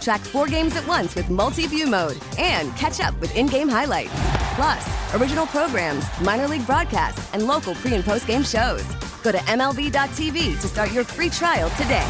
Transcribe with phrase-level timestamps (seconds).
[0.00, 3.68] Track four games at once with multi view mode and catch up with in game
[3.68, 4.12] highlights.
[4.54, 8.84] Plus, original programs, minor league broadcasts, and local pre and post game shows.
[9.22, 12.06] Go to MLB.tv to start your free trial today.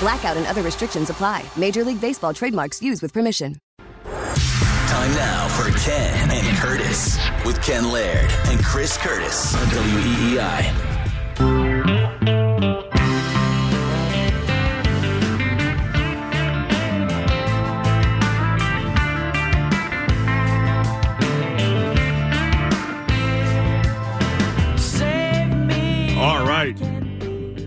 [0.00, 1.44] Blackout and other restrictions apply.
[1.56, 3.56] Major League Baseball trademarks used with permission.
[4.92, 10.91] Time now for Ken and Curtis with Ken Laird and Chris Curtis on WEEI.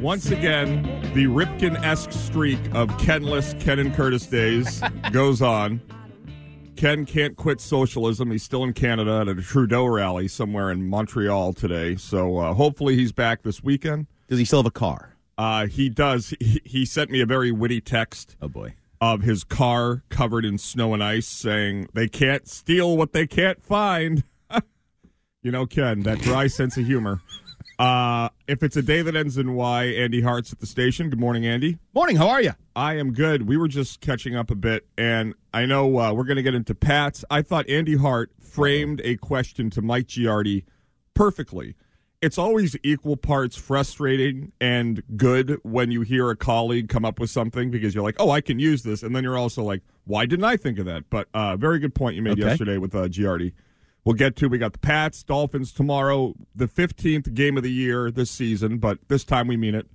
[0.06, 0.84] Once again,
[1.16, 4.80] the Ripken esque streak of Kenless Ken and Curtis days
[5.12, 5.82] goes on.
[6.76, 8.30] Ken can't quit socialism.
[8.30, 11.96] He's still in Canada at a Trudeau rally somewhere in Montreal today.
[11.96, 14.06] So uh, hopefully he's back this weekend.
[14.28, 15.16] Does he still have a car?
[15.40, 16.36] Uh, he does.
[16.40, 18.76] He, he sent me a very witty text Oh boy.
[19.02, 23.60] of his car covered in snow and ice saying, They can't steal what they can't
[23.60, 24.24] find.
[25.42, 27.22] you know, Ken, that dry sense of humor.
[27.78, 31.10] Uh, if it's a day that ends in Y, Andy Hart's at the station.
[31.10, 31.78] Good morning, Andy.
[31.94, 32.16] Morning.
[32.16, 32.54] How are you?
[32.76, 33.48] I am good.
[33.48, 36.56] We were just catching up a bit, and I know uh, we're going to get
[36.56, 37.26] into Pats.
[37.30, 40.64] I thought Andy Hart framed a question to Mike Giardi
[41.14, 41.76] perfectly.
[42.22, 47.30] It's always equal parts frustrating and good when you hear a colleague come up with
[47.30, 49.04] something because you're like, oh, I can use this.
[49.04, 51.10] And then you're also like, why didn't I think of that?
[51.10, 52.44] But uh, very good point you made Okay.
[52.44, 53.52] yesterday with uh, Giardi.
[54.06, 54.48] We'll get to.
[54.48, 59.00] We got the Pats, Dolphins tomorrow, the 15th game of the year this season, but
[59.08, 59.88] this time we mean it.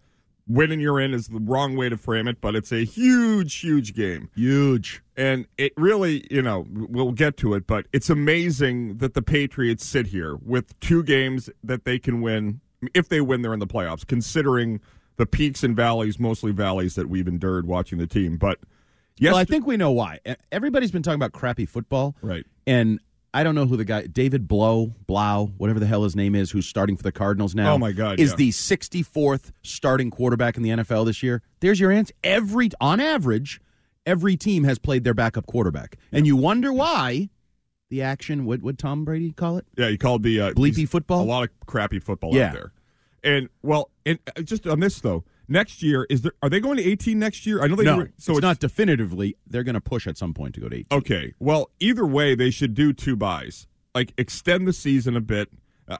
[0.48, 3.94] Winning you're in is the wrong way to frame it, but it's a huge, huge
[3.94, 4.28] game.
[4.34, 5.00] Huge.
[5.16, 9.86] And it really, you know, we'll get to it, but it's amazing that the Patriots
[9.86, 12.60] sit here with two games that they can win.
[12.94, 14.80] If they win, they're in the playoffs, considering
[15.18, 18.36] the peaks and valleys, mostly valleys that we've endured watching the team.
[18.36, 18.58] But
[19.18, 20.18] yes, Well, I think we know why.
[20.50, 22.16] Everybody's been talking about crappy football.
[22.22, 22.44] Right.
[22.66, 22.98] And
[23.32, 26.50] I don't know who the guy, David Blough, Blau, whatever the hell his name is,
[26.50, 27.74] who's starting for the Cardinals now.
[27.74, 28.36] Oh, my God, Is yeah.
[28.36, 31.42] the 64th starting quarterback in the NFL this year.
[31.60, 32.12] There's your answer.
[32.24, 33.60] Every, on average,
[34.04, 35.96] every team has played their backup quarterback.
[36.10, 37.28] And you wonder why
[37.88, 39.66] the action, what would Tom Brady call it?
[39.76, 41.22] Yeah, you called the uh, Bleepy football?
[41.22, 42.48] A lot of crappy football Yeah.
[42.48, 42.72] out there.
[43.22, 46.32] And well, and uh, just on this though, next year is there?
[46.42, 47.62] Are they going to 18 next year?
[47.62, 47.84] I know they.
[47.84, 49.36] No, were- so it's, not definitively.
[49.46, 50.86] They're going to push at some point to go to 18.
[50.98, 51.34] Okay.
[51.38, 53.66] Well, either way, they should do two byes.
[53.94, 55.50] Like extend the season a bit.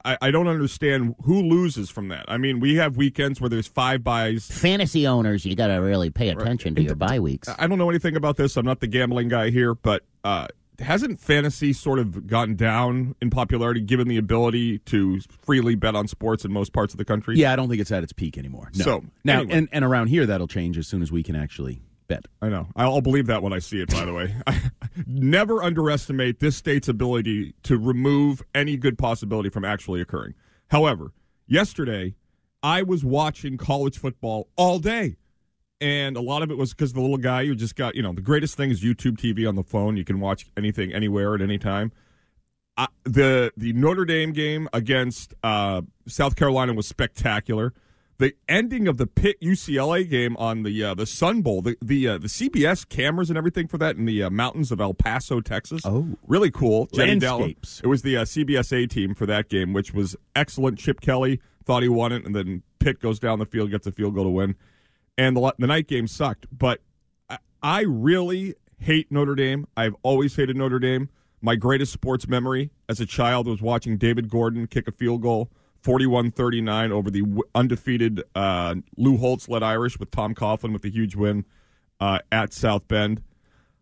[0.04, 2.24] I, I don't understand who loses from that.
[2.28, 4.46] I mean, we have weekends where there's five byes.
[4.46, 7.48] fantasy owners, you got to really pay attention to your bye weeks.
[7.58, 8.56] I don't know anything about this.
[8.56, 10.46] I'm not the gambling guy here, but uh,
[10.80, 16.08] hasn't fantasy sort of gotten down in popularity given the ability to freely bet on
[16.08, 17.36] sports in most parts of the country?
[17.36, 18.70] Yeah, I don't think it's at its peak anymore.
[18.76, 18.84] No.
[18.84, 19.58] So, now, anyway.
[19.58, 22.26] and, and around here, that'll change as soon as we can actually bet.
[22.42, 22.66] I know.
[22.76, 24.34] I'll believe that when I see it, by the way.
[25.06, 30.34] Never underestimate this state's ability to remove any good possibility from actually occurring.
[30.68, 31.12] However,
[31.46, 32.16] yesterday,
[32.62, 35.16] I was watching college football all day.
[35.80, 38.12] And a lot of it was because the little guy who just got, you know,
[38.12, 39.96] the greatest thing is YouTube TV on the phone.
[39.96, 41.92] You can watch anything, anywhere, at any time.
[42.76, 47.72] Uh, the the Notre Dame game against uh, South Carolina was spectacular.
[48.18, 52.08] The ending of the Pitt UCLA game on the uh, the Sun Bowl, the the
[52.08, 55.40] uh, the CBS cameras and everything for that in the uh, mountains of El Paso,
[55.40, 55.82] Texas.
[55.84, 56.06] Oh.
[56.26, 56.86] really cool.
[56.92, 57.40] Jenny Dallin.
[57.40, 57.80] Landscapes.
[57.82, 60.78] It was the uh, CBS team for that game, which was excellent.
[60.78, 63.92] Chip Kelly thought he won it, and then Pitt goes down the field, gets a
[63.92, 64.54] field goal to win.
[65.18, 66.80] And the the night game sucked, but
[67.28, 69.66] I, I really hate Notre Dame.
[69.76, 71.10] I've always hated Notre Dame.
[71.42, 75.50] My greatest sports memory as a child was watching David Gordon kick a field goal
[75.82, 77.22] 41 39 over the
[77.54, 81.44] undefeated uh, Lou Holtz led Irish with Tom Coughlin with the huge win
[82.00, 83.22] uh, at South Bend.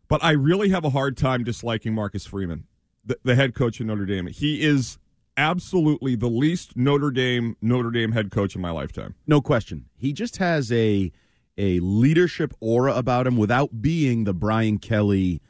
[0.08, 2.66] But I really have a hard time disliking Marcus Freeman,
[3.04, 4.28] the, the head coach of Notre Dame.
[4.28, 4.98] He is
[5.38, 9.14] absolutely the least Notre Dame Notre Dame head coach in my lifetime.
[9.26, 9.87] No question.
[9.96, 11.11] He just has a
[11.56, 15.40] a leadership aura about him without being the Brian Kelly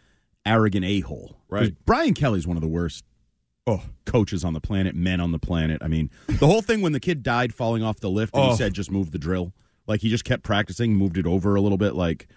[0.47, 1.41] arrogant a hole.
[1.49, 1.75] Right.
[1.85, 3.05] Brian Kelly's one of the worst
[3.67, 5.83] Oh, coaches on the planet, men on the planet.
[5.83, 8.51] I mean, the whole thing when the kid died falling off the lift and Oh.
[8.53, 9.53] he said just move the drill.
[9.89, 11.95] Like he just kept practicing, moved it over a little bit.
[11.95, 12.29] Like,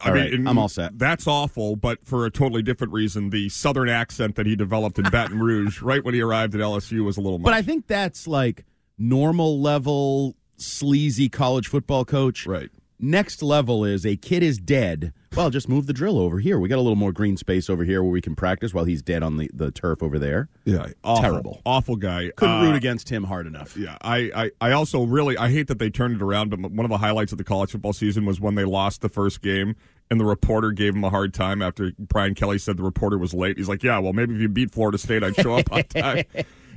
[0.00, 0.98] I all mean, right, I'm all set.
[0.98, 3.30] That's awful, but for a totally different reason.
[3.30, 7.04] The southern accent that he developed in Baton Rouge right when he arrived at LSU
[7.04, 7.46] was a little much.
[7.46, 8.64] But I think that's like
[8.98, 12.46] normal level sleazy college football coach.
[12.46, 12.70] Right.
[13.00, 15.12] Next level is a kid is dead.
[15.36, 16.58] Well, just move the drill over here.
[16.58, 19.02] We got a little more green space over here where we can practice while he's
[19.02, 20.48] dead on the, the turf over there.
[20.64, 21.62] yeah, awful, Terrible.
[21.64, 22.32] awful guy.
[22.36, 23.76] Couldn't Uh, root against him hard enough.
[23.76, 26.84] Yeah, I, I, I also really I hate that they turned it around, but one
[26.84, 29.76] of the highlights of the college football season was when they lost the first game
[30.10, 33.32] and the reporter gave him a hard time after Brian Kelly said the reporter was
[33.34, 33.58] late.
[33.58, 36.24] He's like, yeah, well, maybe if you beat Florida State, I'd show up on time.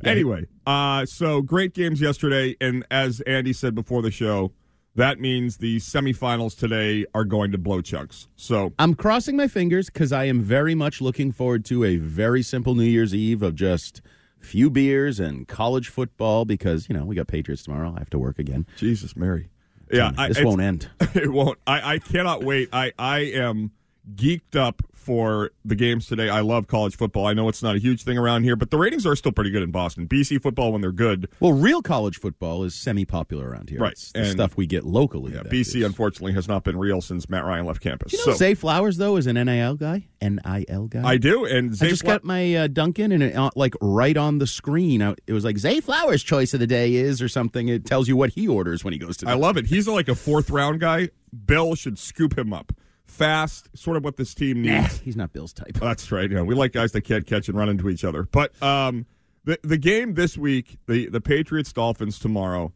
[0.03, 4.51] anyway, uh, so great games yesterday, and as Andy said before the show,
[4.95, 8.27] that means the semifinals today are going to blow chunks.
[8.35, 12.43] So I'm crossing my fingers because I am very much looking forward to a very
[12.43, 14.01] simple New Year's Eve of just
[14.39, 17.93] few beers and college football because, you know, we got Patriots tomorrow.
[17.95, 18.65] I have to work again.
[18.75, 19.49] Jesus, Mary.
[19.91, 20.89] Yeah, I, this won't end.
[21.13, 21.59] it won't.
[21.67, 22.69] I, I cannot wait.
[22.73, 23.71] I, I am
[24.15, 26.29] geeked up for the games today.
[26.29, 27.25] I love college football.
[27.25, 29.49] I know it's not a huge thing around here, but the ratings are still pretty
[29.49, 30.07] good in Boston.
[30.07, 31.27] BC football when they're good.
[31.39, 33.79] Well, real college football is semi popular around here.
[33.79, 33.93] Right.
[33.93, 35.33] It's the And- stuff we get locally.
[35.33, 35.85] Yeah, BC is.
[35.85, 38.11] unfortunately has not been real since Matt Ryan left campus.
[38.11, 40.05] Do you know so Zay Flowers, though, is an NIL guy?
[40.21, 41.01] NIL guy?
[41.07, 44.15] I do, and I just Fla- got my uh, Dunkin', and it, uh, like right
[44.17, 47.27] on the screen, uh, it was like Zay Flowers' choice of the day is, or
[47.27, 47.69] something.
[47.69, 49.29] It tells you what he orders when he goes to.
[49.29, 49.65] I love it.
[49.65, 51.09] He's like a fourth round guy.
[51.47, 52.71] Bill should scoop him up
[53.11, 53.69] fast.
[53.77, 54.99] Sort of what this team Nah, needs.
[54.99, 55.73] he's not Bill's type.
[55.73, 56.29] That's right.
[56.31, 58.23] Yeah, we like guys that can't catch and run into each other.
[58.23, 59.05] But um,
[59.43, 62.73] the the game this week, the the Patriots Dolphins tomorrow.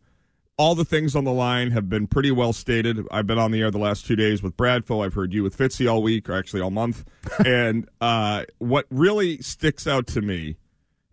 [0.57, 3.05] All the things on the line have been pretty well stated.
[3.11, 5.03] I've been on the air the last two days with Bradfo.
[5.05, 7.03] I've heard you with Fitzy all week, or actually all month.
[7.45, 10.55] and uh, what really sticks out to me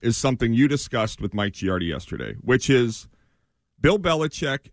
[0.00, 3.08] is something you discussed with Mike Giardi yesterday, which is
[3.80, 4.70] Bill Belichick.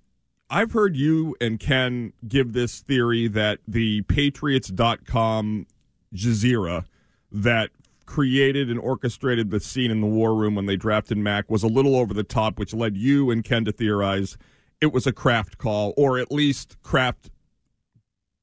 [0.49, 5.67] I've heard you and Ken give this theory that the Patriots.com
[6.13, 6.85] Jazeera
[7.31, 7.69] that
[8.05, 11.67] created and orchestrated the scene in the war room when they drafted Mac was a
[11.67, 14.37] little over the top, which led you and Ken to theorize
[14.81, 17.29] it was a Kraft call, or at least Kraft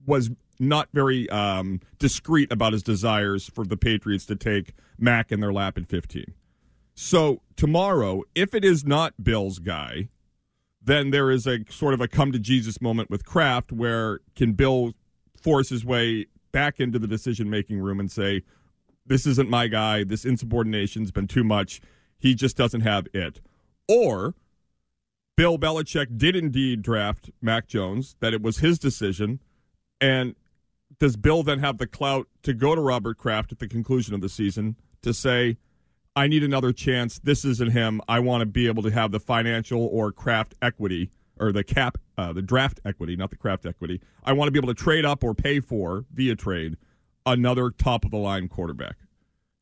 [0.04, 5.40] was not very um, discreet about his desires for the Patriots to take Mac in
[5.40, 6.34] their lap at 15.
[6.94, 10.08] So tomorrow, if it is not Bill's guy,
[10.86, 14.52] then there is a sort of a come to Jesus moment with Kraft where can
[14.52, 14.94] Bill
[15.42, 18.42] force his way back into the decision making room and say,
[19.04, 21.80] This isn't my guy, this insubordination's been too much,
[22.18, 23.40] he just doesn't have it.
[23.88, 24.34] Or
[25.36, 29.40] Bill Belichick did indeed draft Mac Jones, that it was his decision,
[30.00, 30.36] and
[30.98, 34.20] does Bill then have the clout to go to Robert Kraft at the conclusion of
[34.20, 35.58] the season to say,
[36.16, 37.18] I need another chance.
[37.18, 38.00] This isn't him.
[38.08, 41.98] I want to be able to have the financial or craft equity or the cap,
[42.16, 44.00] uh, the draft equity, not the craft equity.
[44.24, 46.78] I want to be able to trade up or pay for via trade
[47.26, 48.96] another top of the line quarterback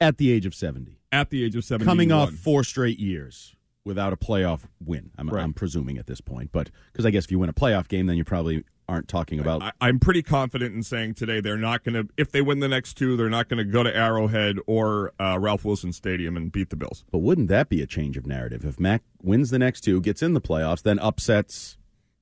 [0.01, 0.99] At the age of 70.
[1.11, 5.11] at the age of seventy, Coming off four straight years without a playoff win.
[5.19, 5.43] I'm, Right.
[5.43, 6.51] I'm presuming at this point.
[6.53, 9.41] But because I guess if you win a playoff game, then you probably aren't talking
[9.41, 9.63] about.
[9.63, 12.69] I, I'm pretty confident in saying today they're not going to, if they win the
[12.69, 16.53] next two, they're not going to go to Arrowhead or uh, Ralph Wilson Stadium and
[16.53, 17.05] beat the Bills.
[17.11, 20.23] But wouldn't that be a change of narrative if Mac wins the next two, gets
[20.23, 21.77] in the playoffs, then upsets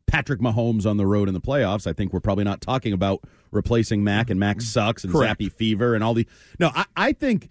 [0.07, 1.87] Patrick Mahomes on the road in the playoffs?
[1.87, 5.41] I think we're probably not talking about replacing Mac and Mac sucks and Correct.
[5.41, 6.27] Zappe Fever and all the.
[6.59, 7.49] No, I, I think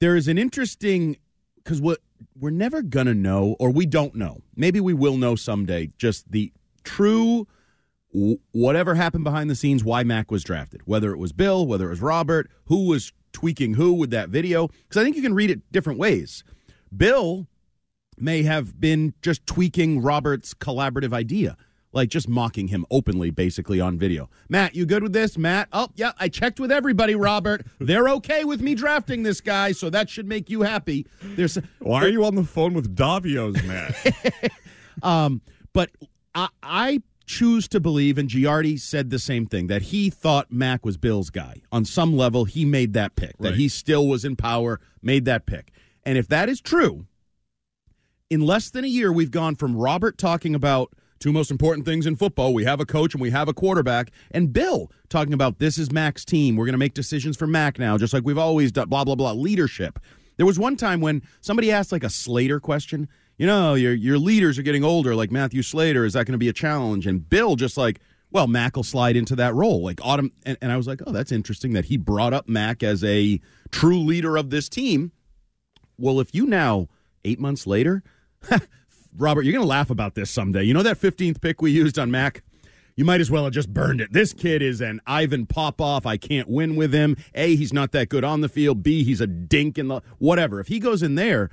[0.00, 1.16] there is an interesting
[1.56, 2.00] because what
[2.38, 4.42] we're never gonna know, or we don't know.
[4.56, 5.90] Maybe we will know someday.
[5.96, 6.52] Just the
[6.84, 7.46] true.
[8.12, 11.90] Whatever happened behind the scenes, why Mac was drafted, whether it was Bill, whether it
[11.90, 15.50] was Robert, who was tweaking who with that video, because I think you can read
[15.50, 16.42] it different ways.
[16.96, 17.46] Bill
[18.18, 21.56] may have been just tweaking Robert's collaborative idea,
[21.92, 24.28] like just mocking him openly, basically on video.
[24.48, 25.38] Matt, you good with this?
[25.38, 27.64] Matt, oh, yeah, I checked with everybody, Robert.
[27.78, 31.06] They're okay with me drafting this guy, so that should make you happy.
[31.22, 34.52] There's Why are you on the phone with Davios, Matt?
[35.02, 35.40] um,
[35.72, 35.90] but
[36.34, 40.84] I, I choose to believe, and Giardi said the same thing, that he thought Mac
[40.84, 41.62] was Bill's guy.
[41.70, 45.46] On some level, he made that pick, that he still was in power, made that
[45.46, 45.70] pick.
[46.04, 47.06] And if that is true,
[48.30, 52.04] in less than a year, we've gone from Robert talking about two most important things
[52.04, 55.60] in football we have a coach and we have a quarterback, and Bill talking about
[55.60, 56.56] this is Mac's team.
[56.56, 59.14] We're going to make decisions for Mac now, just like we've always done, blah, blah,
[59.14, 59.32] blah.
[59.32, 60.00] Leadership.
[60.36, 63.08] There was one time when somebody asked like a Slater question.
[63.40, 66.04] You know, your your leaders are getting older, like Matthew Slater.
[66.04, 67.06] Is that going to be a challenge?
[67.06, 67.98] And Bill just like,
[68.30, 69.82] well, Mac will slide into that role.
[69.82, 72.82] Like autumn, and, and I was like, oh, that's interesting that he brought up Mac
[72.82, 75.12] as a true leader of this team.
[75.96, 76.88] Well, if you now
[77.24, 78.02] eight months later,
[79.16, 80.64] Robert, you're going to laugh about this someday.
[80.64, 82.42] You know that 15th pick we used on Mac.
[82.94, 84.12] You might as well have just burned it.
[84.12, 86.04] This kid is an Ivan Popoff.
[86.04, 87.16] I can't win with him.
[87.34, 88.82] A, he's not that good on the field.
[88.82, 90.60] B, he's a dink in the whatever.
[90.60, 91.48] If he goes in there,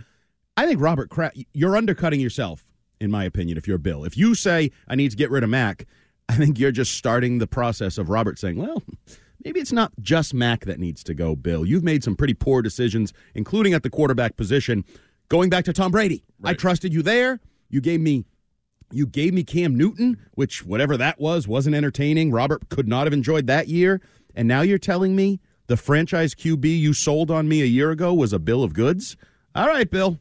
[0.57, 2.63] I think Robert Kraft, you're undercutting yourself,
[2.99, 4.03] in my opinion, if you're Bill.
[4.03, 5.85] If you say, I need to get rid of Mac,
[6.29, 8.81] I think you're just starting the process of Robert saying, well,
[9.45, 11.63] maybe it's not just Mac that needs to go, Bill.
[11.63, 14.83] You've made some pretty poor decisions, including at the quarterback position.
[15.29, 17.39] Going back to Tom Brady, I trusted you there.
[17.69, 18.25] You gave me
[18.89, 22.31] you gave me Cam Newton, which whatever that was wasn't entertaining.
[22.31, 24.01] Robert could not have enjoyed that year.
[24.33, 28.13] And now you're telling me the franchise QB you sold on me a year ago
[28.13, 29.17] was a bill of goods?
[29.53, 30.19] All right, Bill.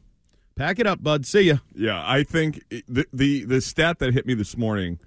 [0.57, 1.25] Pack it up, bud.
[1.25, 1.57] See ya.
[1.75, 4.99] Yeah, I think the the the stat that hit me this morning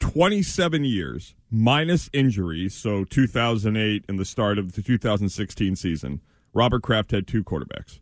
[0.00, 6.20] 27 years minus injuries, so 2008 and the start of the 2016 season.
[6.52, 8.00] Robert Kraft had two quarterbacks.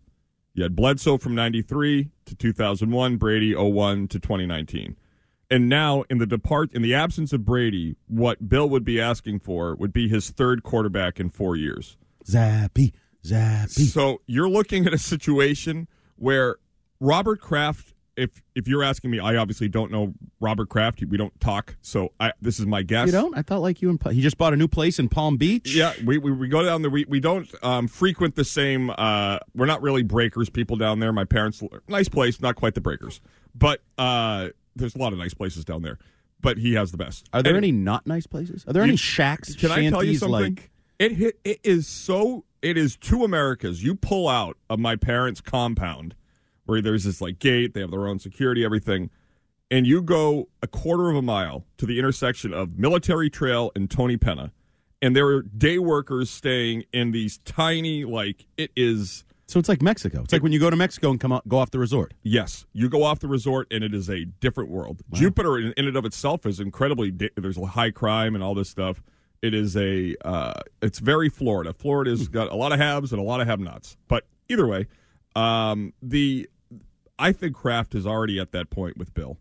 [0.53, 4.97] You had Bledsoe from 93 to 2001, Brady 01 to 2019.
[5.51, 9.41] And now in the depart in the absence of Brady, what Bill would be asking
[9.41, 11.97] for would be his third quarterback in 4 years.
[12.25, 12.93] Zappe,
[13.25, 13.69] Zappe.
[13.69, 15.87] So you're looking at a situation
[16.19, 16.57] where
[17.01, 21.03] Robert Kraft if if you're asking me, I obviously don't know Robert Kraft.
[21.09, 23.07] We don't talk, so I, this is my guess.
[23.07, 23.39] You don't?
[23.39, 25.73] I thought like you and he just bought a new place in Palm Beach.
[25.75, 26.91] Yeah, we, we, we go down there.
[26.91, 28.91] We, we don't um, frequent the same.
[28.91, 31.13] Uh, we're not really breakers people down there.
[31.13, 33.21] My parents, nice place, not quite the breakers,
[33.55, 35.99] but uh, there's a lot of nice places down there.
[36.41, 37.29] But he has the best.
[37.33, 38.65] Are there And any not nice places?
[38.67, 39.55] Are there you- any shacks?
[39.55, 40.55] Can I tell you something?
[40.57, 41.39] Like, it hit.
[41.45, 42.45] It is so.
[42.63, 43.83] It is two Americas.
[43.85, 46.15] You pull out of my parents' compound,
[46.67, 47.75] where there's this like gate.
[47.75, 49.11] They have their own security, everything,
[49.71, 53.91] and you go a quarter of a mile to the intersection of Military Trail and
[53.91, 54.53] Tony Penna,
[55.01, 59.25] and there are day workers staying in these tiny like it is.
[59.47, 60.23] so it's like Mexico.
[60.23, 62.13] It's like when you go to Mexico and come out, go off the resort.
[62.23, 65.03] Yes, you go off the resort and it is a different world.
[65.13, 67.13] Jupiter, in, in and of itself, is incredibly.
[67.37, 69.01] There's a high crime and all this stuff.
[69.43, 70.17] It is a.
[70.25, 71.73] Uh, it's very Florida.
[71.73, 73.97] Florida's got a lot of haves and a lot of have-nots.
[74.09, 74.87] But either way,
[75.37, 76.49] um, the
[77.19, 79.39] I think Kraft is already at that point with Bill.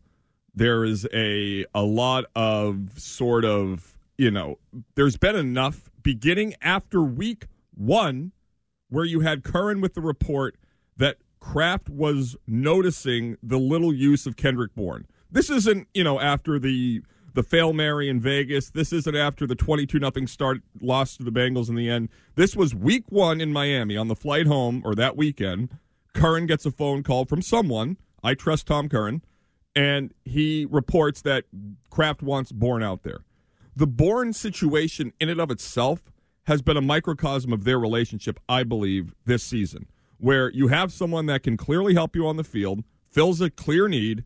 [0.53, 4.59] There is a a lot of sort of you know.
[4.95, 8.31] There's been enough beginning after week one
[8.89, 10.55] where you had Curran with the report
[10.97, 15.05] that Kraft was noticing the little use of Kendrick Bourne.
[15.31, 17.01] This isn't, you know, after the
[17.37, 18.71] the fail Mary in Vegas.
[18.71, 22.09] This isn't after the 22 nothing start loss to the Bengals in the end.
[22.33, 25.69] This was week 1 in Miami on the flight home or that weekend.
[26.15, 27.97] Curran gets a phone call from someone.
[28.23, 29.21] I trust Tom Curran
[29.75, 31.43] and he reports that
[31.91, 33.19] Kraft wants Bourne out there.
[33.75, 36.11] The Bourne situation in and of itself
[36.45, 39.85] has been a microcosm of their relationship, I believe, this season,
[40.17, 43.87] where you have someone that can clearly help you on the field, fills a clear
[43.87, 44.23] need,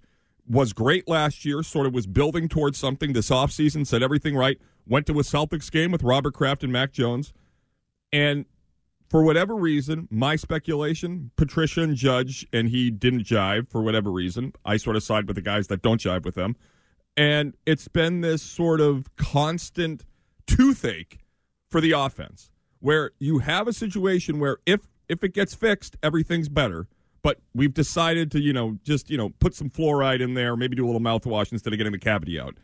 [0.52, 4.60] was great last year, sort of was building towards something this offseason, said everything right,
[4.86, 7.32] went to a Celtics game with Robert Kraft and Mac Jones,
[8.12, 8.46] and
[9.10, 14.54] for whatever reason, my speculation, Patricia and Judge, and he didn't jive for whatever reason.
[14.64, 16.56] I sort of side with the guys that don't jive with them.
[17.18, 20.06] And it's been this sort of constant
[20.48, 21.20] toothache
[21.70, 26.48] for the offense where you have a situation where if if it gets fixed, everything's
[26.48, 26.88] better.
[27.24, 30.76] But we've decided to, you know, just, you know, put some fluoride in there, maybe
[30.76, 32.56] do a little mouthwash instead of getting the cavity out.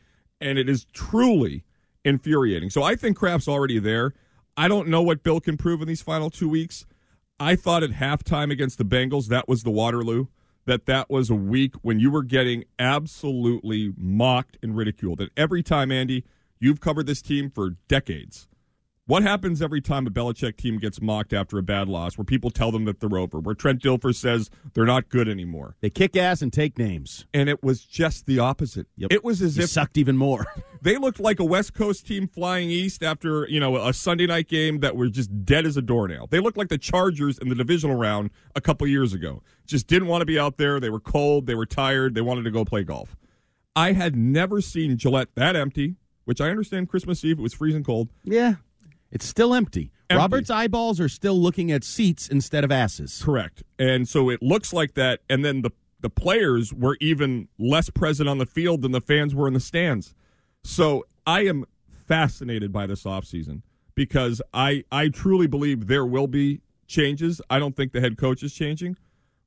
[0.41, 1.63] And it is truly
[2.03, 2.69] infuriating.
[2.69, 4.13] So I think Kraft's already there.
[4.55, 6.85] I don't know what Bill can prove in these final two weeks.
[7.39, 10.25] I thought at halftime against the Bengals, that was the Waterloo,
[10.65, 15.21] that that was a week when you were getting absolutely mocked and ridiculed.
[15.21, 16.23] And every time, Andy,
[16.59, 18.47] you've covered this team for decades.
[19.07, 22.49] What happens every time a Belichick team gets mocked after a bad loss, where people
[22.49, 25.77] tell them that they're over, where Trent Dilfer says they're not good anymore?
[25.79, 27.25] They kick ass and take names.
[27.33, 28.87] And it was just the opposite.
[28.97, 29.13] Yep.
[29.13, 30.45] It was as He if sucked even more.
[30.81, 34.49] they looked like a West Coast team flying east after, you know, a Sunday night
[34.49, 36.27] game that were just dead as a doornail.
[36.27, 39.41] They looked like the Chargers in the divisional round a couple years ago.
[39.65, 40.81] Just didn't want to be out there.
[40.81, 41.47] They were cold.
[41.47, 42.13] They were tired.
[42.13, 43.15] They wanted to go play golf.
[43.73, 45.95] I had never seen Gillette that empty,
[46.25, 48.09] which I understand Christmas Eve, it was freezing cold.
[48.25, 48.55] yeah.
[49.11, 49.91] It's still empty.
[50.09, 50.21] Empty.
[50.21, 53.21] Robert's eyeballs are still looking at seats instead of asses.
[53.23, 53.63] Correct.
[53.77, 55.19] And so it looks like that.
[55.29, 59.35] And then the, the players were even less present on the field than the fans
[59.35, 60.15] were in the stands.
[60.63, 61.65] So I am
[62.07, 63.63] fascinated by this offseason
[63.95, 67.41] because I, I truly believe there will be changes.
[67.49, 68.97] I don't think the head coach is changing,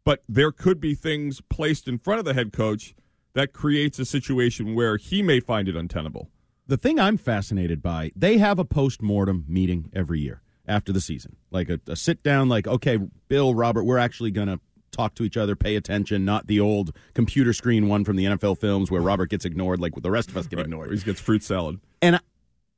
[0.04, 2.94] but there could be things placed in front of the head coach
[3.32, 6.28] that creates a situation where he may find it untenable.
[6.70, 11.00] The thing I'm fascinated by, they have a post mortem meeting every year after the
[11.00, 12.98] season, like a, a sit down, like okay,
[13.28, 14.58] Bill, Robert, we're actually gonna
[14.92, 18.58] talk to each other, pay attention, not the old computer screen one from the NFL
[18.58, 20.64] films where Robert gets ignored, like the rest of us get Right.
[20.66, 20.90] ignored.
[20.92, 21.78] He gets fruit salad.
[22.02, 22.20] And I-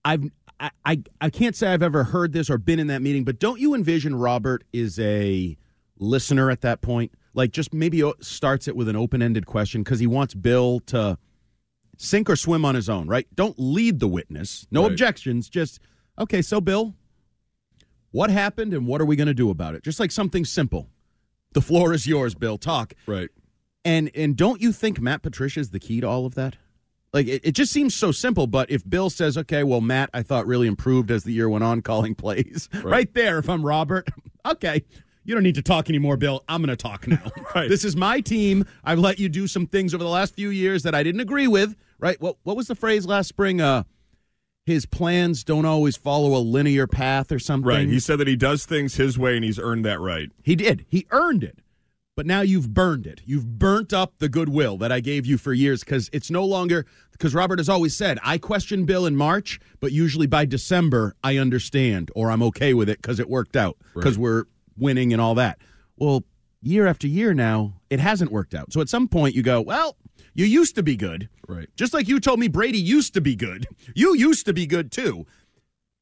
[0.05, 0.25] I've
[0.61, 3.39] I, I I can't say I've ever heard this or been in that meeting, but
[3.39, 5.57] don't you envision Robert is a
[5.99, 7.13] listener at that point?
[7.35, 11.19] Like just maybe starts it with an open-ended question because he wants Bill to
[11.97, 13.27] sink or swim on his own, right?
[13.35, 14.67] Don't lead the witness.
[14.71, 14.91] No Right.
[14.93, 15.81] objections, just
[16.19, 16.95] okay, so Bill,
[18.11, 19.83] what happened and what are we going to do about it?
[19.83, 20.89] Just like something simple.
[21.53, 22.59] The floor is yours, Bill.
[22.59, 22.95] Talk.
[23.07, 23.29] Right.
[23.85, 26.57] And and don't you think Matt Patricia is the key to all of that?
[27.13, 30.23] Like it, it just seems so simple, but if Bill says, "Okay, well, Matt, I
[30.23, 33.39] thought really improved as the year went on, calling plays," right, there.
[33.39, 34.09] If I'm Robert,
[34.47, 34.85] okay,
[35.25, 36.43] you don't need to talk anymore, Bill.
[36.49, 37.31] I'm going to talk now.
[37.55, 37.69] Right.
[37.69, 38.65] This is my team.
[38.83, 41.47] I've let you do some things over the last few years that I didn't agree
[41.49, 41.77] with.
[41.99, 42.19] Right?
[42.21, 43.61] What what was the phrase last spring?
[43.61, 43.83] Uh,
[44.65, 47.69] his plans don't always follow a linear path or something.
[47.69, 47.89] Right.
[47.89, 50.31] He said that he does things his way and he's earned that right.
[50.43, 50.87] He did.
[50.89, 51.59] He earned it.
[52.17, 53.23] But now you've burned it.
[53.25, 56.85] You've burnt up the goodwill that I gave you for years because it's no longer,
[57.11, 61.39] because Robert has always said, I question Bill in March, but usually by December, I
[61.39, 64.23] understand or I'm okay with it because it worked out because Right.
[64.23, 64.45] we're
[64.77, 65.59] winning and all that.
[65.97, 66.25] Well,
[66.63, 68.73] year after year now, it hasn't worked out.
[68.73, 69.97] So at some point you go, well,
[70.35, 71.29] you used to be good.
[71.49, 71.69] Right.
[71.77, 73.67] Just like you told me Brady used to be good.
[73.95, 75.27] You used to be good too.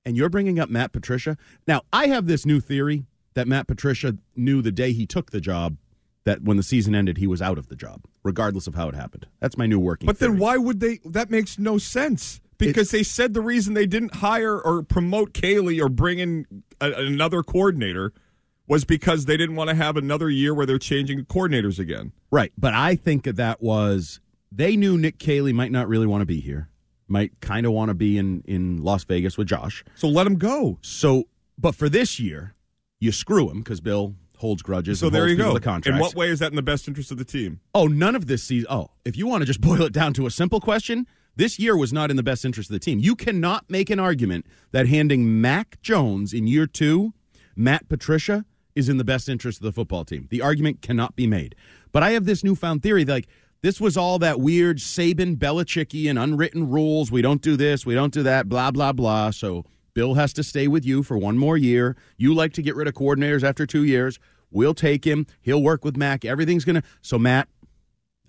[0.04, 1.36] And you're bringing up Matt Patricia.
[1.66, 5.40] Now, I have this new theory that Matt Patricia knew the day he took the
[5.40, 5.76] job
[6.24, 8.94] that when the season ended, he was out of the job, regardless of how it
[8.94, 9.26] happened.
[9.40, 10.06] That's my new working.
[10.06, 11.00] But then why would they?
[11.04, 15.82] That makes no sense because they said the reason they didn't hire or promote Kaylee
[15.82, 16.46] or bring in
[16.80, 18.12] a, another coordinator
[18.70, 22.12] was because they didn't want to have another year where they're changing coordinators again.
[22.30, 22.52] Right.
[22.56, 24.20] But I think that was
[24.52, 26.68] they knew Nick Caley might not really want to be here,
[27.08, 29.84] might kind of want to be in in Las Vegas with Josh.
[29.96, 30.78] So let him go.
[30.82, 31.24] So,
[31.58, 32.54] but for this year,
[33.00, 35.00] you screw him because Bill holds grudges.
[35.00, 35.52] So there you go.
[35.52, 35.96] to contracts.
[35.96, 37.58] In what way is that in the best interest of the team?
[37.74, 38.68] Oh, none of this season.
[38.70, 41.76] Oh, if you want to just boil it down to a simple question, this year
[41.76, 43.00] was not in the best interest of the team.
[43.00, 47.14] You cannot make an argument that handing Mac Jones in year two,
[47.56, 50.26] Matt Patricia, is in the best interest of the football team.
[50.30, 51.54] The argument cannot be made.
[51.92, 53.28] But I have this newfound theory that, like,
[53.62, 57.10] this was all that weird Saban Belichickian and unwritten rules.
[57.10, 59.30] We don't do this, we don't do that, blah, blah, blah.
[59.30, 61.96] So Bill has to stay with you for one more year.
[62.16, 64.18] You like to get rid of coordinators after two years.
[64.50, 65.26] We'll take him.
[65.40, 66.24] He'll work with Mac.
[66.24, 66.82] Everything's going to.
[67.02, 67.48] So, Matt,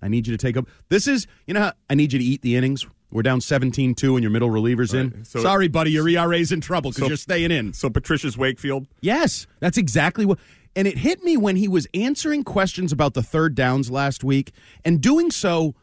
[0.02, 0.68] I need you to take up.
[0.88, 2.86] This is, you know, how I need you to eat the innings.
[3.12, 5.24] We're down 17 2 and your middle reliever's in.
[5.24, 7.72] So- Sorry, buddy, your ERA's in trouble because So- you're staying in.
[7.74, 8.86] So Patricia's Wakefield.
[9.00, 10.38] Yes, that's exactly what.
[10.74, 14.52] And it hit me when he was answering questions about the third downs last week
[14.84, 15.74] and doing so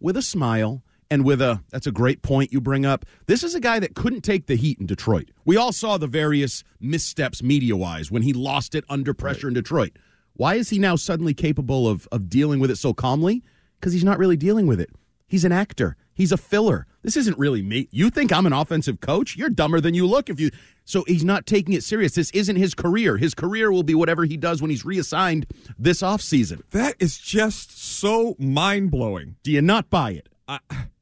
[0.00, 3.04] with a smile and with a that's a great point you bring up.
[3.26, 5.30] This is a guy that couldn't take the heat in Detroit.
[5.44, 9.54] We all saw the various missteps media wise when he lost it under pressure in
[9.54, 9.98] Detroit.
[10.34, 13.42] Why is he now suddenly capable of of dealing with it so calmly?
[13.80, 14.90] Because he's not really dealing with it.
[15.26, 15.96] He's an actor.
[16.16, 16.86] He's a filler.
[17.02, 17.88] This isn't really me.
[17.92, 19.36] You think I'm an offensive coach?
[19.36, 20.50] You're dumber than you look if you
[20.84, 22.14] So he's not taking it serious.
[22.14, 23.16] This isn't his career.
[23.18, 25.46] His career will be whatever he does when he's reassigned
[25.78, 26.62] this offseason.
[26.70, 29.36] That is just so mind blowing.
[29.42, 30.28] Do you not buy it?
[30.48, 30.58] I,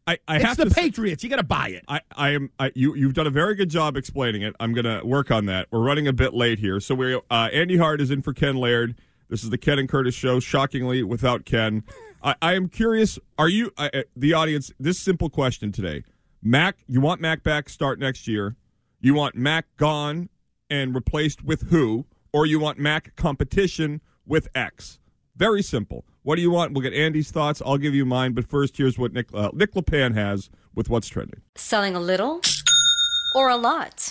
[0.07, 1.23] I, I It's have the say- Patriots.
[1.25, 1.85] You got to buy it.
[1.89, 2.51] I, I am.
[2.59, 4.55] I, you, you've done a very good job explaining it.
[4.61, 5.69] I'm going to work on that.
[5.71, 7.15] We're running a bit late here, so we.
[7.15, 8.97] Uh, Andy Hart is in for Ken Laird.
[9.29, 10.41] This is the Ken and Curtis show.
[10.41, 11.83] Shockingly, without Ken,
[12.23, 13.19] I, I am curious.
[13.39, 14.73] Are you uh, the audience?
[14.79, 16.05] This simple question today:
[16.43, 17.69] Mac, you want Mac back?
[17.69, 18.57] Start next year.
[19.01, 20.29] You want Mac gone
[20.71, 25.01] and replaced with who, or you want Mac competition with X?
[25.37, 26.05] Very simple.
[26.23, 26.73] What do you want?
[26.73, 27.61] We'll get Andy's thoughts.
[27.65, 28.33] I'll give you mine.
[28.33, 31.41] But first, here's what Nick uh, Nick LePan has with what's trending.
[31.55, 32.41] Selling a little
[33.35, 34.11] or a lot?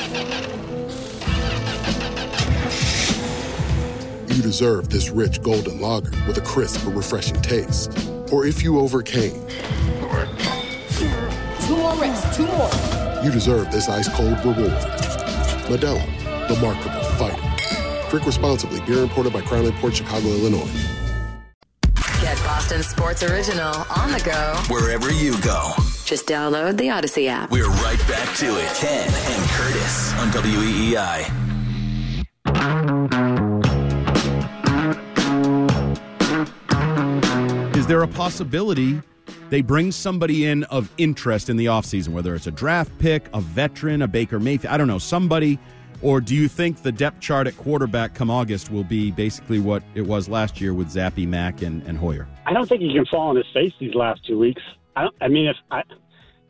[4.41, 7.91] you deserve this rich golden lager with a crisp but refreshing taste.
[8.31, 9.35] Or if you overcame,
[11.67, 12.69] Two more reps, two more.
[13.23, 14.71] you deserve this ice cold reward.
[15.69, 16.03] Modelo,
[16.47, 18.09] the Markable Fighter.
[18.09, 18.81] Drink responsibly.
[18.81, 20.69] Beer imported by Crown Port Chicago, Illinois.
[22.19, 24.55] Get Boston Sports Original on the go.
[24.73, 25.73] Wherever you go.
[26.05, 27.51] Just download the Odyssey app.
[27.51, 28.67] We're right back to it.
[28.75, 31.50] Ken and Curtis on WEEI.
[37.91, 39.01] There a possibility
[39.49, 43.41] they bring somebody in of interest in the offseason, whether it's a draft pick, a
[43.41, 45.59] veteran, a Baker Mayfield, I don't know, somebody,
[46.01, 49.83] or do you think the depth chart at quarterback come August will be basically what
[49.93, 52.29] it was last year with Zappe, Mac, and, and Hoyer?
[52.45, 54.61] I don't think he can fall on his face these last two weeks.
[54.95, 55.83] I, I mean, if I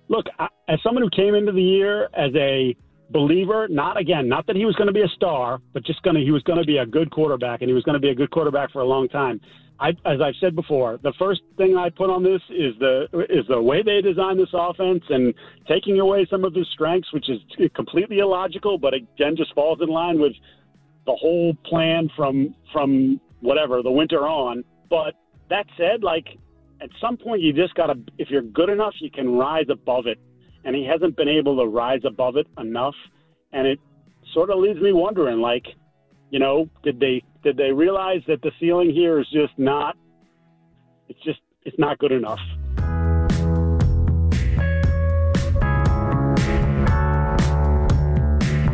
[0.10, 2.76] look I, as someone who came into the year as a
[3.12, 6.16] believer, not again, not that he was going to be a star, but just going
[6.16, 8.10] to he was going to be a good quarterback, and he was going to be
[8.10, 9.40] a good quarterback for a long time.
[9.80, 13.46] I, as I've said before, the first thing I put on this is the is
[13.48, 15.34] the way they design this offense and
[15.68, 17.40] taking away some of his strengths, which is
[17.74, 20.34] completely illogical, but again, just falls in line with
[21.08, 24.64] the whole plan from from whatever the winter on.
[24.90, 25.16] But
[25.50, 26.28] that said, like
[26.80, 30.20] at some point you just gotta if you're good enough, you can rise above it.
[30.64, 32.96] And he hasn't been able to rise above it enough.
[33.52, 33.80] And it
[34.34, 35.66] sort of leaves me wondering, like,
[36.30, 39.98] you know, did they did they realize that the ceiling here is just not
[41.10, 42.40] it's just it's not good enough.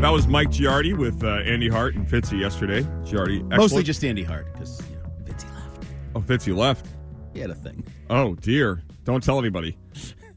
[0.01, 2.81] That was Mike Giardi with uh, Andy Hart and Fitzy yesterday.
[3.03, 3.57] Giardi, excellent.
[3.57, 5.85] Mostly just Andy Hart, because, you know, Fitzy left.
[6.15, 6.85] Oh, Fitzy left.
[7.33, 7.83] He had a thing.
[8.09, 8.83] Oh dear!
[9.05, 9.75] Don't tell anybody.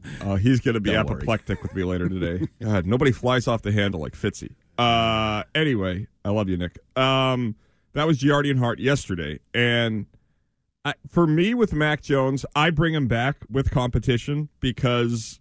[0.21, 1.17] Uh, he's going to be Don't worry.
[1.17, 2.47] apoplectic with me later today.
[2.61, 4.53] God, nobody flies off the handle like Fitzy.
[4.77, 6.77] Uh, anyway, I love you, Nick.
[6.97, 7.55] Um,
[7.93, 10.05] that was Giardi and Hart yesterday, and
[10.85, 15.39] I, for me with Mac Jones, I bring him back with competition because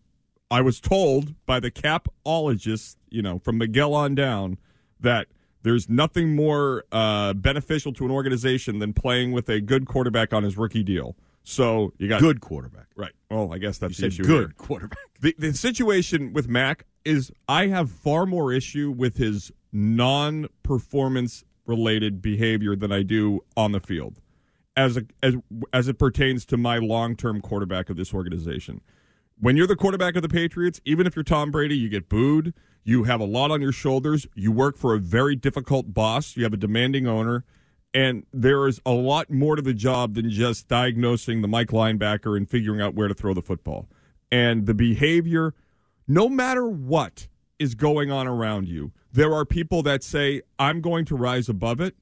[0.50, 4.58] I was told by the capologist, you know, from Miguel on down,
[5.00, 5.28] that
[5.62, 10.42] there's nothing more uh, beneficial to an organization than playing with a good quarterback on
[10.42, 11.16] his rookie deal.
[11.42, 12.86] So you got Good quarterback.
[12.96, 13.12] right.
[13.30, 14.22] Well, I guess that's You the issue.
[14.24, 14.54] good here.
[14.56, 14.98] quarterback.
[15.20, 21.44] The the situation with Mac is I have far more issue with his non performance
[21.66, 24.20] related behavior than I do on the field.
[24.76, 25.36] As a, as
[25.72, 28.80] as it pertains to my long term quarterback of this organization.
[29.38, 32.52] When you're the quarterback of the Patriots, even if you're Tom Brady, you get booed.
[32.84, 34.26] You have a lot on your shoulders.
[34.34, 36.36] You work for a very difficult boss.
[36.36, 37.44] You have a demanding owner.
[37.92, 42.36] And there is a lot more to the job than just diagnosing the Mike linebacker
[42.36, 43.88] and figuring out where to throw the football.
[44.30, 45.54] And the behavior,
[46.06, 47.26] no matter what
[47.58, 51.80] is going on around you, there are people that say, I'm going to rise above
[51.80, 51.96] it,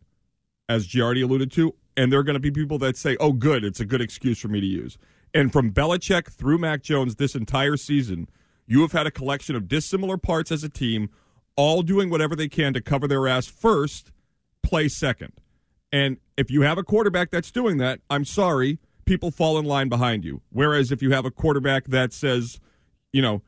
[0.69, 3.65] as Giardi alluded to, and there are going to be people that say, oh, good,
[3.65, 4.99] it's a good excuse for me to use.
[5.35, 8.29] And from Belichick through Mac Jones this entire season,
[8.67, 11.09] you have had a collection of dissimilar parts as a team,
[11.57, 14.13] all doing whatever they can to cover their ass first,
[14.63, 15.33] play second.
[15.93, 19.89] And if you have a quarterback that's doing that, I'm sorry, people fall in line
[19.89, 20.43] behind you.
[20.51, 22.61] Whereas if you have a quarterback that says,
[23.13, 23.43] you know,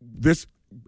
[0.00, 0.46] this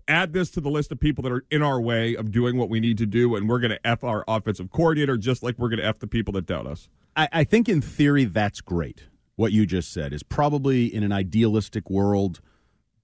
[0.09, 2.69] add this to the list of people that are in our way of doing what
[2.69, 5.69] we need to do, and we're going to F our offensive coordinator just like we're
[5.69, 6.89] going to F the people that doubt us.
[7.17, 9.05] I, I think in theory that's great.
[9.37, 12.41] what you just said is probably in an idealistic world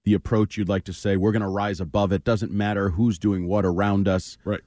[0.03, 3.17] the approach you'd like to say we're going to rise above it doesn't matter who's
[3.17, 4.61] doing what around us right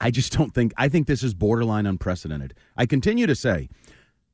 [0.00, 2.54] i just don't think i think this is borderline unprecedented.
[2.76, 3.68] I continue to say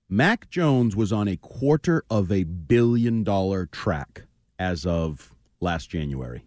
[0.08, 4.22] mac jones was on a quarter of a billion dollar track
[4.58, 6.44] as of last january.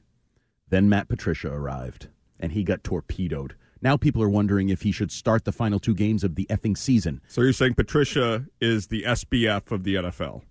[0.70, 2.08] Then matt patricia arrived
[2.40, 3.56] and he got torpedoed.
[3.82, 6.78] Now people are wondering if he should start the final two games of the effing
[6.78, 7.22] season.
[7.28, 10.42] So you're saying Patricia is the SBF of the NFL?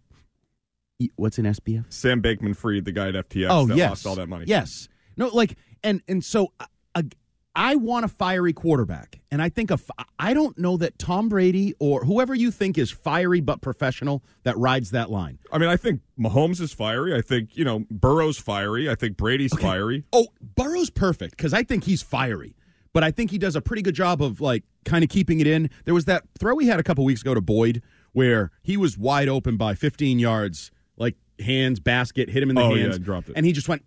[1.16, 3.90] What's an sbf Sam Bankman Fried, the guy at FTX oh that yes.
[3.90, 4.46] lost all that money.
[4.48, 4.88] yes.
[5.16, 6.66] No like and and so uh,
[7.57, 11.29] i want a fiery quarterback and i think a f- i don't know that tom
[11.29, 15.69] brady or whoever you think is fiery but professional that rides that line I mean,
[15.71, 17.14] I think Mahomes is fiery.
[17.14, 18.88] I think, you know, Burrow's fiery.
[18.90, 20.05] I think Brady's fiery.
[20.12, 22.55] oh burrow's perfect because i think he's fiery
[22.92, 25.47] but i think he does a pretty good job of like kind of keeping it
[25.47, 28.77] in there was that throw we had a couple weeks ago to boyd where he
[28.77, 32.97] was wide open by 15 yards like hands basket hit him in the Oh, yeah,
[32.99, 33.35] dropped it.
[33.37, 33.85] and he just went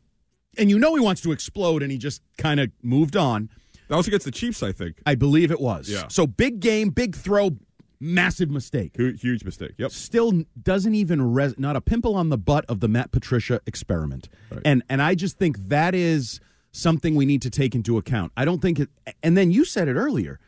[0.57, 3.49] and you know he wants to explode and he just kind of moved on
[3.87, 5.01] That was against the Chiefs, I think.
[5.05, 5.89] I believe it was.
[5.89, 6.07] Yeah.
[6.09, 7.51] So big game, big throw,
[7.99, 8.93] massive mistake.
[8.97, 9.71] Hu- Huge mistake.
[9.77, 9.91] Yep.
[9.91, 14.29] Still doesn't even res- not a pimple on the butt of the Matt Patricia experiment.
[14.65, 16.39] And and I just think that is
[16.71, 18.31] something we need to take into account.
[18.37, 18.89] I don't think it
[19.23, 20.39] and then you said it earlier.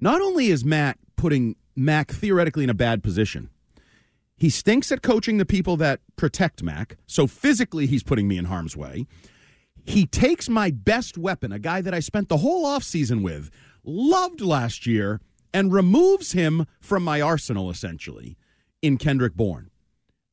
[0.00, 3.50] Not only is Matt putting Mac theoretically in a bad position,
[4.36, 6.96] he stinks at coaching the people that protect Mac.
[7.06, 9.06] So physically he's putting me in harm's way.
[9.84, 13.50] He takes my best weapon, a guy that I spent the whole offseason with,
[13.84, 15.20] loved last year,
[15.52, 18.36] and removes him from my arsenal, essentially,
[18.82, 19.70] in Kendrick Bourne.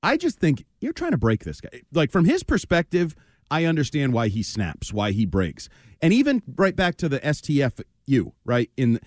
[0.02, 1.82] I just think you're trying to break this guy.
[1.92, 3.16] Like, from his perspective,
[3.52, 5.70] I understand why he snaps, why he breaks.
[6.02, 8.72] And even right back to the STFU, right?
[8.78, 9.00] In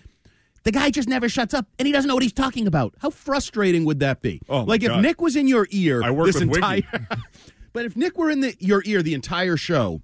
[0.64, 2.94] the guy just never shuts up and he doesn't know what he's talking about.
[2.98, 4.40] How frustrating would that be?
[4.48, 5.02] Oh, my like if God.
[5.02, 6.82] Nick was in your ear I work this with entire
[7.72, 10.00] But if Nick were in the, your ear the entire show,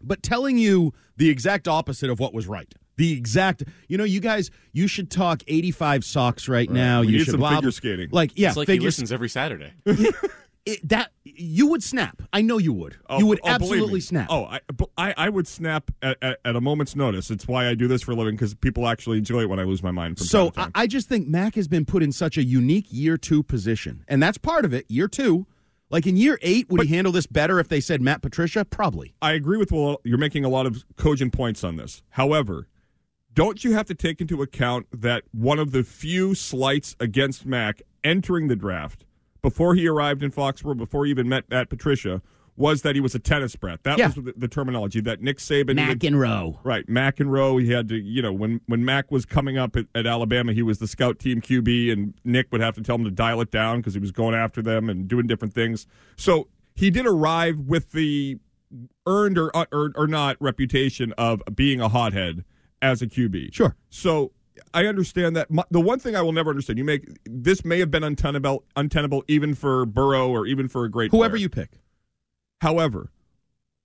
[0.00, 2.72] but telling you the exact opposite of what was right.
[2.96, 7.00] The exact, you know, you guys, you should talk 85 socks right, now.
[7.00, 8.08] We you need should some blah, figure skating.
[8.10, 9.72] Like, yeah, it's like he figure listens every Saturday.
[10.66, 12.22] it, that you would snap.
[12.32, 12.96] I know you would.
[13.08, 14.28] Oh, you would oh, absolutely snap.
[14.30, 14.60] Oh, I,
[14.96, 17.30] I, I would snap at, at, at a moment's notice.
[17.30, 19.64] It's why I do this for a living because people actually enjoy it when I
[19.64, 20.18] lose my mind.
[20.18, 20.72] From so time to time.
[20.74, 24.04] I, I just think Mac has been put in such a unique year two position,
[24.08, 24.90] and that's part of it.
[24.90, 25.46] Year two,
[25.90, 28.64] like in year eight, would he handle this better if they said Matt Patricia?
[28.64, 29.14] Probably.
[29.20, 30.00] I agree with Will.
[30.04, 32.02] You're making a lot of cogent points on this.
[32.10, 32.68] However,
[33.34, 37.82] don't you have to take into account that one of the few slights against Mac
[38.02, 39.04] entering the draft
[39.44, 42.22] before he arrived in Foxborough, before he even met Matt Patricia,
[42.56, 43.82] was that he was a tennis brat.
[43.82, 44.06] That Yeah.
[44.06, 45.76] was the, the terminology that Nick Saban.
[45.78, 46.58] McEnroe.
[46.64, 47.60] Right, McEnroe.
[47.62, 50.62] He had to, you know, when when Mac was coming up at, at Alabama, he
[50.62, 53.50] was the scout team QB, and Nick would have to tell him to dial it
[53.50, 55.86] down because he was going after them and doing different things.
[56.16, 58.38] So he did arrive with the
[59.06, 62.44] earned or uh, or, or not reputation of being a hothead
[62.80, 63.52] as a QB.
[63.52, 63.76] Sure.
[63.90, 64.32] So
[64.72, 65.50] I understand that.
[65.50, 68.64] My, the one thing I will never understand, you make this may have been untenable,
[68.76, 71.42] untenable even for Burrow or even for a great Whoever player.
[71.42, 71.70] you pick.
[72.60, 73.10] However,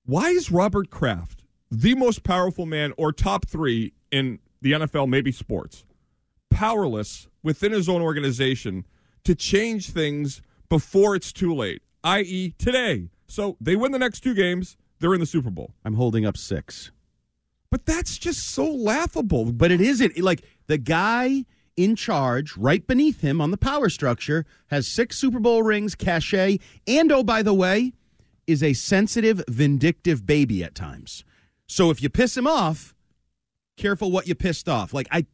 [0.06, 5.32] why is Robert Kraft the most powerful man or top three in the NFL, maybe
[5.32, 5.86] sports,
[6.50, 8.86] powerless within his own organization
[9.24, 13.10] to change things before it's too late, i.e., today?
[13.28, 15.72] So they win the next two games, they're in the Super Bowl.
[15.86, 16.92] I'm holding up six.
[17.72, 19.52] But that's just so laughable.
[19.52, 20.18] But it isn't.
[20.20, 25.40] Like the guy in charge, right beneath him on the power structure, has six Super
[25.40, 27.92] Bowl rings, cachet, and oh, by the way,
[28.46, 31.26] is a sensitive, vindictive baby at times.
[31.68, 32.94] So if you piss him off,
[33.78, 34.94] careful what you pissed off.
[34.94, 35.26] Like I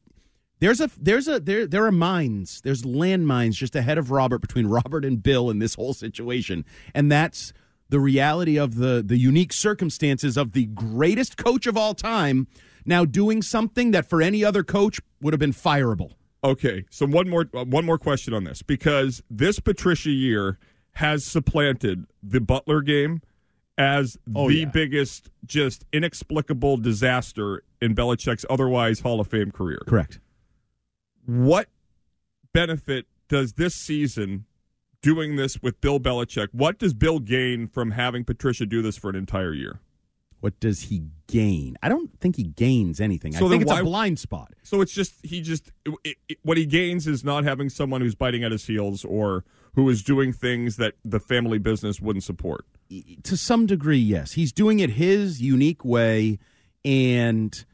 [0.59, 4.67] there's a there's a there there are mines, there's landmines just ahead of Robert between
[4.85, 6.63] Robert and Bill in this whole situation.
[6.93, 7.51] And that's
[7.89, 12.47] the reality of the the unique circumstances of the greatest coach of all time
[12.85, 16.11] now doing something that for any other coach would have been fireable.
[16.43, 20.59] Okay, so one more uh, one more question on this because this Patricia year
[20.93, 23.21] has supplanted the Butler game
[23.77, 24.65] as Oh, the yeah.
[24.65, 29.79] biggest, just inexplicable disaster in Belichick's otherwise Hall of Fame career.
[29.87, 30.19] Correct.
[31.25, 31.67] What
[32.53, 34.45] benefit does this season
[35.01, 36.49] doing this with Bill Belichick?
[36.51, 39.79] What does Bill gain from having Patricia do this for an entire year?
[40.41, 41.75] What does he gain?
[41.81, 43.31] I don't think he gains anything.
[43.33, 44.53] So I think it's why- a blind spot.
[44.63, 45.71] So it's just he just
[46.03, 49.43] it, it, what he gains is not having someone who's biting at his heels or
[49.73, 52.65] who is doing things that the family business wouldn't support.
[53.23, 54.33] to some degree, yes.
[54.33, 56.39] He's doing it his unique way,
[56.83, 57.65] and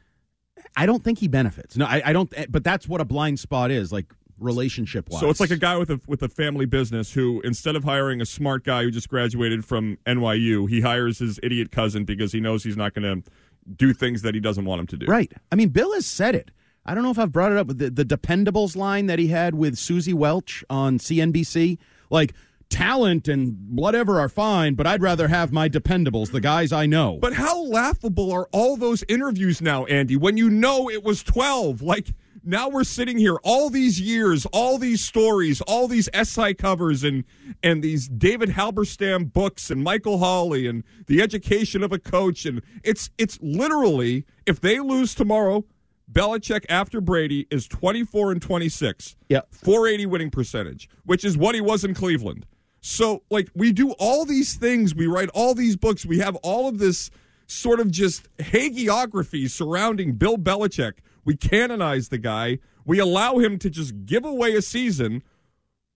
[0.76, 1.76] I don't think he benefits.
[1.76, 2.32] No, I, I don't.
[2.36, 3.92] Eh, but that's what a blind spot is.
[3.92, 4.06] Like
[4.38, 5.20] relationship wise.
[5.20, 8.20] So it's like a guy with a with a family business who instead of hiring
[8.20, 12.40] a smart guy who just graduated from NYU, he hires his idiot cousin because he
[12.40, 13.30] knows he's not going to
[13.76, 15.06] do things that he doesn't want him to do.
[15.06, 15.32] Right.
[15.50, 16.50] I mean, Bill has said it.
[16.84, 19.28] I don't know if I've brought it up, but the, the Dependables line that he
[19.28, 21.78] had with Suzy Welch on CNBC,
[22.10, 22.34] like
[22.70, 27.18] talent and whatever are fine, but I'd rather have my Dependables, the guys I know.
[27.20, 30.16] But how laughable are all those interviews now, Andy?
[30.16, 32.08] When you know it was twelve, like
[32.44, 37.24] now we're sitting here all these years, all these stories, all these SI covers and
[37.62, 42.62] and these David Halberstam books and Michael Holley and the education of a coach and
[42.82, 45.64] it's it's literally if they lose tomorrow,
[46.10, 49.16] Belichick after Brady is 24 and 26.
[49.28, 49.40] Yeah.
[49.50, 52.46] 480 winning percentage, which is what he was in Cleveland.
[52.80, 56.68] So like we do all these things, we write all these books, we have all
[56.68, 57.10] of this
[57.46, 60.94] sort of just hagiography surrounding Bill Belichick.
[61.24, 62.58] We canonize the guy.
[62.84, 65.22] We allow him to just give away a season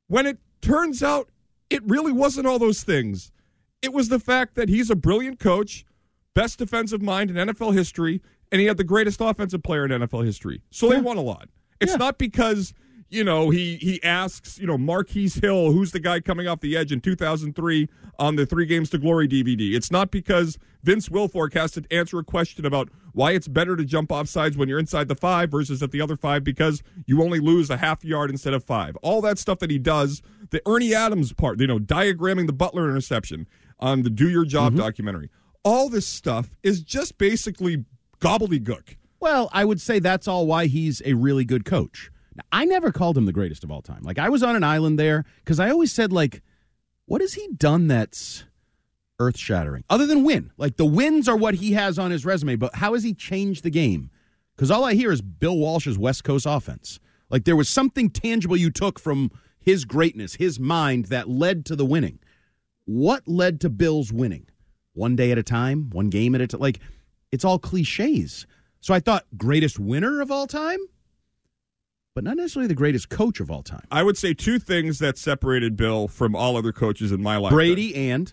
[0.08, 1.28] when it turns out
[1.70, 3.32] it really wasn't all those things.
[3.82, 5.84] It was the fact that he's a brilliant coach,
[6.34, 10.24] best defensive mind in NFL history, and he had the greatest offensive player in NFL
[10.24, 10.62] history.
[10.70, 11.48] So they won a lot.
[11.80, 12.72] It's not because
[13.08, 16.76] you know he he asks you know Marquise Hill, who's the guy coming off the
[16.76, 19.74] edge in 2003 on the Three Games to Glory DVD.
[19.74, 23.84] It's not because Vince Wilfork has to answer a question about why it's better to
[23.84, 27.22] jump off sides when you're inside the five versus at the other five because you
[27.22, 28.94] only lose a half yard instead of five.
[28.96, 32.90] All that stuff that he does, the Ernie Adams part, you know, diagramming the Butler
[32.90, 33.48] interception
[33.80, 34.82] on the Do Your Job mm-hmm.
[34.82, 35.30] documentary.
[35.64, 37.86] All this stuff is just basically
[38.20, 38.96] gobbledygook.
[39.18, 42.10] Well, I would say that's all why he's a really good coach.
[42.34, 44.02] Now, I never called him the greatest of all time.
[44.02, 46.42] Like I was on an island there because I always said like,
[47.06, 48.44] what has he done that's
[49.18, 50.50] earth shattering other than win?
[50.56, 53.62] Like the wins are what he has on his resume, but how has he changed
[53.62, 54.10] the game?
[54.54, 56.98] Because all I hear is Bill Walsh's West Coast offense.
[57.30, 61.76] Like there was something tangible you took from his greatness, his mind that led to
[61.76, 62.18] the winning.
[62.84, 64.46] What led to Bill's winning?
[64.92, 66.60] One day at a time, one game at a time.
[66.60, 66.80] Like
[67.32, 68.46] it's all cliches.
[68.80, 70.78] So I thought greatest winner of all time,
[72.14, 73.84] but not necessarily the greatest coach of all time.
[73.90, 77.52] I would say two things that separated Bill from all other coaches in my life.
[77.52, 78.32] Brady and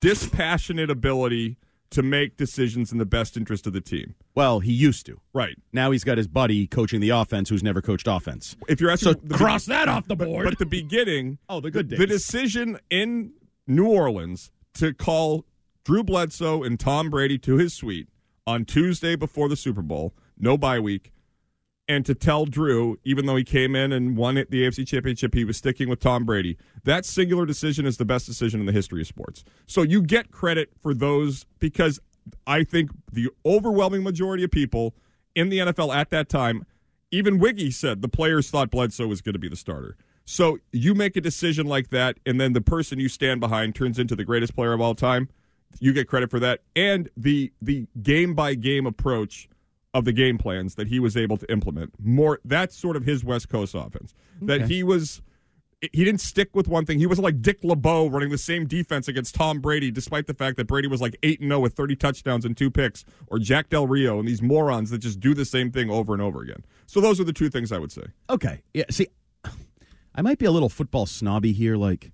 [0.00, 1.56] dispassionate ability
[1.90, 4.14] to make decisions in the best interest of the team.
[4.34, 5.20] Well, he used to.
[5.32, 5.56] Right.
[5.72, 8.56] Now he's got his buddy coaching the offense who's never coached offense.
[8.68, 10.44] If you're asking So cross that off the board.
[10.44, 13.32] But, the beginning, Oh, the good the decision in
[13.66, 15.46] New Orleans to call
[15.84, 18.08] Drew Bledsoe and Tom Brady to his suite
[18.46, 21.12] on Tuesday before the Super Bowl, no bye week,
[21.88, 25.44] and to tell Drew, even though he came in and won the AFC Championship, he
[25.44, 26.58] was sticking with Tom Brady.
[26.84, 29.42] That singular decision is the best decision in the history of sports.
[29.66, 31.98] So you get credit for those because
[32.46, 34.94] I think the overwhelming majority of people
[35.34, 36.66] in the NFL at that time,
[37.10, 39.96] even Wiggy said the players thought Bledsoe was going to be the starter.
[40.26, 43.98] So you make a decision like that, and then the person you stand behind turns
[43.98, 45.30] into the greatest player of all time.
[45.80, 49.48] You get credit for that, and the the game by game approach
[49.94, 51.92] of the game plans that he was able to implement.
[52.02, 54.14] More that's sort of his West Coast offense.
[54.42, 55.22] That he was
[55.80, 56.98] he didn't stick with one thing.
[56.98, 60.56] He wasn't like Dick LeBeau running the same defense against Tom Brady, despite the fact
[60.56, 63.68] that Brady was like eight and zero with thirty touchdowns and two picks, or Jack
[63.68, 66.64] Del Rio and these morons that just do the same thing over and over again.
[66.86, 68.04] So those are the two things I would say.
[68.28, 68.62] Okay.
[68.74, 68.84] Yeah.
[68.90, 69.08] See,
[70.14, 71.76] I might be a little football snobby here.
[71.76, 72.10] Like,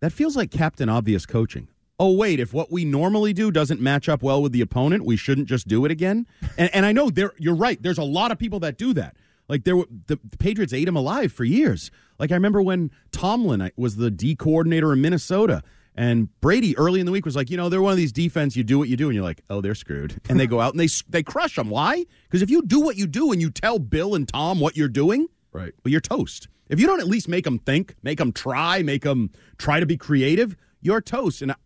[0.00, 1.68] that feels like Captain Obvious coaching.
[2.00, 5.16] Oh, wait, if what we normally do doesn't match up well with the opponent, we
[5.16, 6.26] shouldn't just do it again.
[6.56, 7.82] And, and I know there, you're right.
[7.82, 9.16] There's a lot of people that do that.
[9.48, 11.90] Like, there were, the, the Patriots ate him alive for years.
[12.18, 15.62] Like, I remember when Tomlin was the D coordinator in Minnesota.
[15.96, 18.54] And Brady early in the week was like, you know, they're one of these defense.
[18.56, 20.20] You do what you do, and you're like, oh, they're screwed.
[20.28, 21.70] And they go out and they they crush them.
[21.70, 22.04] Why?
[22.24, 24.86] Because if you do what you do and you tell Bill and Tom what you're
[24.86, 25.72] doing, Right.
[25.84, 26.46] well, you're toast.
[26.68, 29.86] If you don't at least make them think, make them try, make them try to
[29.86, 31.42] be creative, you're toast.
[31.42, 31.56] And I-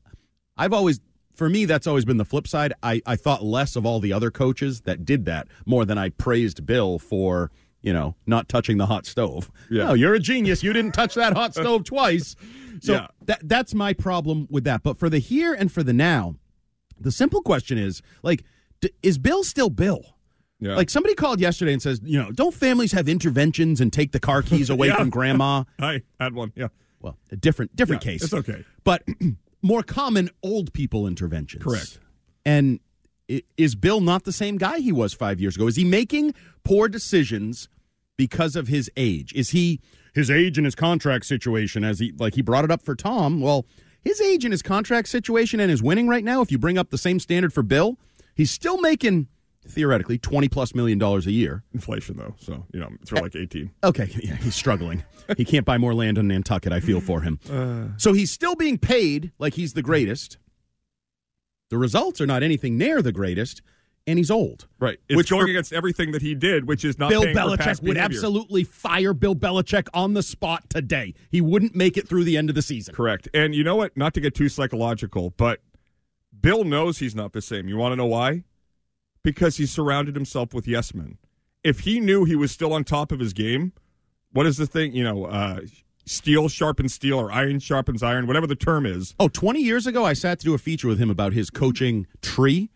[0.57, 1.01] I've always,
[1.35, 2.73] for me, that's always been the flip side.
[2.83, 6.11] I, I thought less of all the other coaches that did that more than I
[6.11, 9.51] praised Bill for, you know, not touching the hot stove.
[9.71, 9.85] Yeah.
[9.87, 10.63] No, you're a genius.
[10.63, 12.37] You didn't touch that hot stove twice.
[12.81, 13.07] So Yeah.
[13.27, 14.83] that that's my problem with that.
[14.83, 16.35] But for the here and for the now,
[16.99, 18.43] the simple question is like,
[18.81, 20.17] d- is Bill still Bill?
[20.59, 20.75] Yeah.
[20.75, 24.19] Like somebody called yesterday and says, you know, don't families have interventions and take the
[24.19, 24.97] car keys away Yeah.
[24.97, 25.63] from grandma?
[25.79, 26.53] I had one.
[26.57, 26.69] Yeah.
[27.01, 28.25] Well, a different different Yeah, case.
[28.25, 28.65] it's okay.
[28.83, 29.05] But
[29.63, 31.63] more common old people interventions.
[31.63, 31.99] Correct.
[32.45, 32.81] And
[33.57, 35.67] is Bill not the same guy he was 5 years ago?
[35.67, 36.35] Is he making
[36.65, 37.69] poor decisions
[38.17, 39.33] because of his age?
[39.33, 39.81] Is he
[40.15, 43.41] his age and his contract situation as he like he brought it up for Tom?
[43.41, 43.65] Well,
[44.01, 46.91] his age and his contract situation and his winning right now, if you bring up
[46.91, 47.99] the same standard for Bill,
[48.35, 49.29] he's still making
[49.67, 51.63] theoretically twenty plus million dollars a year.
[51.73, 53.71] Inflation though, so you know it's for like eighteen.
[53.85, 55.03] Okay, yeah, he's struggling.
[55.37, 56.73] he can't buy more land in Nantucket.
[56.73, 57.39] I feel for him.
[57.53, 57.89] Uh.
[57.97, 60.39] so he's still being paid like he's the greatest.
[61.71, 63.63] The results are not anything near the greatest,
[64.07, 64.67] and he's old.
[64.79, 64.99] Right.
[65.09, 67.97] It's Which going for- against everything that he did, which is not Bill Belichick would
[67.97, 71.15] absolutely fire Bill Belichick on the spot today.
[71.31, 72.95] He wouldn't make it through the end of the season.
[72.95, 73.29] Correct.
[73.33, 73.97] And you know what?
[73.97, 75.61] Not to get too psychological, but
[76.39, 77.69] Bill knows he's not the same.
[77.69, 78.45] You want to know why?
[79.23, 81.19] Because he surrounded himself with yes men.
[81.63, 83.73] If he knew he was still on top of his game,
[84.33, 84.93] what is the thing?
[84.95, 85.61] You know, uh,
[86.05, 89.15] steel sharpens steel or iron sharpens iron, whatever the term is.
[89.21, 92.07] Oh, 20 years ago, I sat to do a feature with him about his coaching
[92.21, 92.71] tree,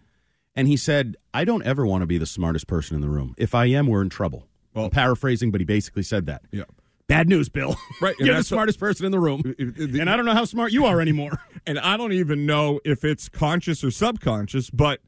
[0.55, 3.35] and he said, I don't ever want to be the smartest person in the room.
[3.37, 4.47] If I am, we're in trouble.
[4.75, 6.43] Well, I'm paraphrasing, but he basically said that.
[6.53, 6.65] Yeah.
[7.09, 7.77] Bad news, Bill.
[8.01, 8.15] Right.
[8.19, 9.55] You're the smartest person in the room.
[9.59, 11.41] and I don't know how smart you are anymore.
[11.67, 15.01] and I don't even know if it's conscious or subconscious, but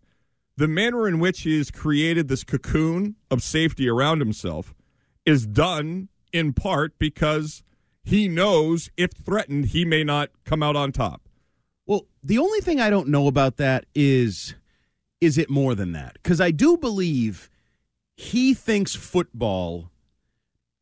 [0.59, 4.75] the manner in which he has created this cocoon of safety around himself
[5.25, 7.63] is done in part because
[8.03, 11.29] he knows if threatened, he may not come out on top.
[11.87, 14.57] Well, the only thing I don't know about that is
[15.21, 16.15] is it more than that?
[16.15, 17.49] Because I do believe
[18.17, 19.93] he thinks football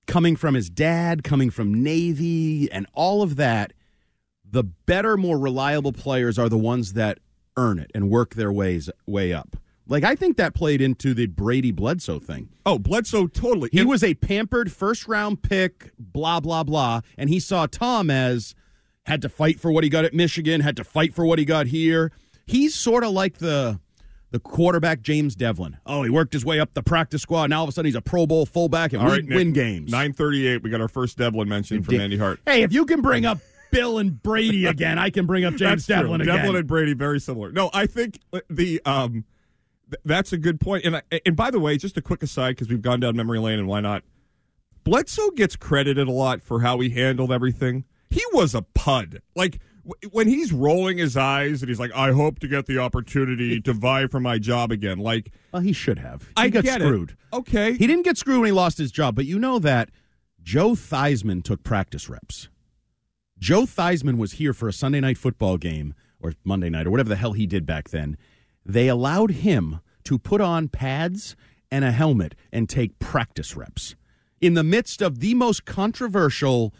[0.07, 3.75] coming from his dad, coming from Navy, and all of that,
[4.43, 7.19] the better, more reliable players are the ones that
[7.59, 9.57] earn it and work their ways way up.
[9.89, 12.49] Like I think that played into the Brady Bledsoe thing.
[12.65, 13.69] Oh, Bledsoe totally.
[13.73, 18.55] He was a pampered first round pick, blah blah blah, and he saw Tom as
[19.05, 21.45] had to fight for what he got at Michigan, had to fight for what he
[21.45, 22.11] got here.
[22.47, 23.79] He's sort of like the
[24.33, 25.77] the quarterback James Devlin.
[25.87, 27.51] Oh, he worked his way up the practice squad.
[27.51, 29.91] Now all of a sudden he's a Pro Bowl fullback and win, Nick, games.
[29.93, 32.41] 938, we got our first Devlin mention from Andy Hart.
[32.45, 33.39] Hey, if you can bring up
[33.71, 35.87] Bill and Brady again, I can bring up James.
[35.87, 36.37] Devlin again.
[36.37, 37.53] Devlin and Brady very similar.
[37.53, 38.19] No, I think
[38.51, 39.25] the um,
[39.91, 40.85] th- that's a good point.
[40.85, 43.39] And I, and by the way, just a quick aside because we've gone down memory
[43.39, 44.03] lane and why not?
[44.85, 47.85] Bledsoe gets credited a lot for how he handled everything.
[48.11, 49.21] He was a pud.
[49.35, 52.79] Like w- when he's rolling his eyes and he's like, "I hope to get the
[52.79, 56.23] opportunity to vie for my job again." Like well, he should have.
[56.23, 56.85] He I got get it.
[56.85, 57.17] screwed.
[57.33, 59.91] Okay, He didn't get screwed when he lost his job, but you know that
[60.41, 62.49] Joe Theismann took practice reps.
[63.39, 67.09] Joe Theismann was here for a Sunday night football game or Monday night or whatever
[67.09, 68.17] the hell he did back then.
[68.67, 71.37] They allowed him to put on pads
[71.71, 73.97] and a helmet and take practice reps
[74.41, 76.75] in the midst of the most controversial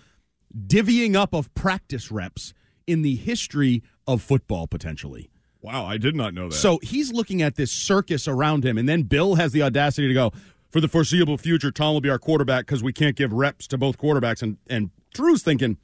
[0.67, 2.53] divvying up of practice reps
[2.87, 5.31] in the history of football potentially.
[5.61, 6.55] wow, I did not know that.
[6.55, 10.15] So he's looking at this circus around him, and then Bill has the audacity to
[10.15, 10.33] go,
[10.71, 13.79] for the foreseeable future, Tom will be our quarterback because we can't give reps to
[13.79, 14.43] both quarterbacks.
[14.43, 15.79] And, and Drew's thinking,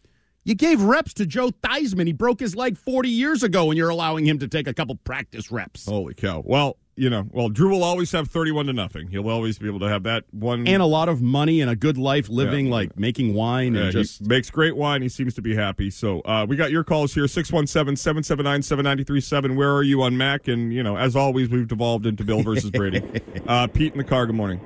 [0.44, 2.06] you gave reps to Joe Theismann.
[2.06, 4.94] He broke his leg 40 years ago, and you're allowing him to take a couple
[4.96, 5.86] practice reps.
[5.86, 6.42] holy cow.
[6.44, 9.08] Well, you know, well, Drew will always have thirty-one to nothing.
[9.08, 11.74] He'll always be able to have that one And a lot of money and a
[11.74, 12.72] good life living, Yeah.
[12.72, 14.18] like making wine Yeah, and just.
[14.20, 15.00] he makes great wine.
[15.00, 15.88] He seems to be happy.
[15.88, 19.56] So uh, we got your calls here 617 779 7937.
[19.56, 20.48] Where are you on Mac?
[20.48, 23.00] And, you know, as always, we've devolved into Bill versus Brady.
[23.46, 24.60] Uh, Pete in the car, good morning.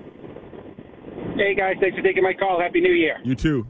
[1.36, 2.58] Hey guys, thanks for taking my call.
[2.60, 3.18] Happy New Year.
[3.22, 3.68] You too.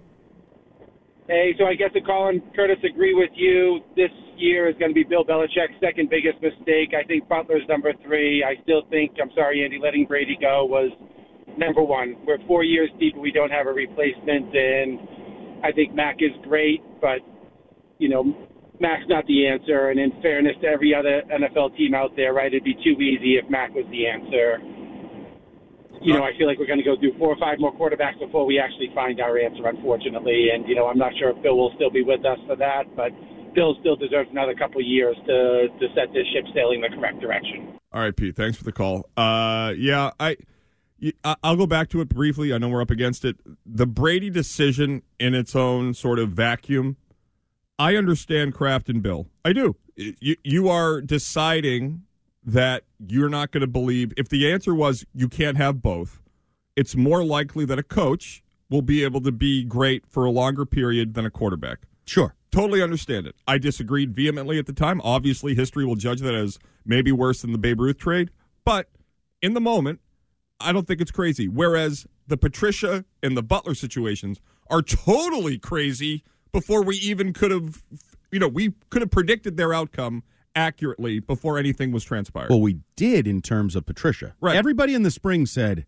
[1.28, 3.80] Hey, so I guess to Colin Curtis agree with you.
[3.96, 6.94] This year is going to be Bill Belichick's second biggest mistake.
[6.94, 8.44] I think Butler's number three.
[8.44, 10.92] I still think I'm sorry, Andy, letting Brady go was
[11.58, 12.14] number one.
[12.24, 16.80] We're four years deep we don't have a replacement, and I think Mac is great,
[17.00, 17.18] but
[17.98, 18.24] you know.
[18.78, 22.52] Mac's not the answer, and in fairness to every other NFL team out there, right,
[22.52, 24.60] it'd be too easy if Mac was the answer.
[26.02, 28.18] You know, I feel like we're going to go through four or five more quarterbacks
[28.18, 30.48] before we actually find our answer, unfortunately.
[30.52, 32.84] And, you know, I'm not sure if Bill will still be with us for that,
[32.94, 33.10] but
[33.54, 37.20] Bill still deserves another couple of years to, to set this ship sailing the correct
[37.20, 37.78] direction.
[37.92, 38.36] All right, Pete.
[38.36, 39.08] Thanks for the call.
[39.16, 40.10] Uh, yeah,
[41.42, 42.52] I'll go back to it briefly.
[42.52, 43.36] I know we're up against it.
[43.64, 46.96] The Brady decision in its own sort of vacuum.
[47.78, 49.28] I understand Kraft and Bill.
[49.44, 49.76] I do.
[49.96, 52.02] You you are deciding
[52.46, 54.12] that you're not going to believe.
[54.16, 56.22] If the answer was you can't have both,
[56.76, 60.64] it's more likely that a coach will be able to be great for a longer
[60.64, 61.80] period than a quarterback.
[62.04, 62.34] Sure.
[62.52, 63.34] Totally understand it.
[63.46, 65.00] I disagreed vehemently at the time.
[65.02, 68.30] Obviously, history will judge that as maybe worse than the Babe Ruth trade.
[68.64, 68.88] But
[69.42, 70.00] in the moment,
[70.60, 71.48] I don't think it's crazy.
[71.48, 74.40] Whereas the Patricia and the Butler situations
[74.70, 77.82] are totally crazy before we even could have,
[78.30, 80.22] you know, we could have predicted their outcome
[80.56, 82.50] accurately before anything was transpired.
[82.50, 84.34] Well, we did in terms of Patricia.
[84.40, 84.56] Right.
[84.56, 85.86] Everybody in the spring said,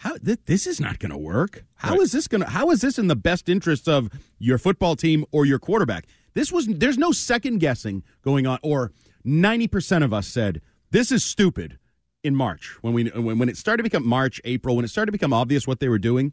[0.00, 1.64] "How th- this is not going to work?
[1.76, 2.00] How Right.
[2.00, 2.50] is this going to?
[2.50, 6.50] How is this in the best interest of your football team or your quarterback?" This
[6.52, 6.66] was.
[6.66, 8.58] There's no second guessing going on.
[8.62, 8.92] Or
[9.24, 11.78] ninety percent of us said, "This is stupid."
[12.22, 15.08] in March when we when, when it started to become March, April, when it started
[15.08, 16.32] to become obvious what they were doing,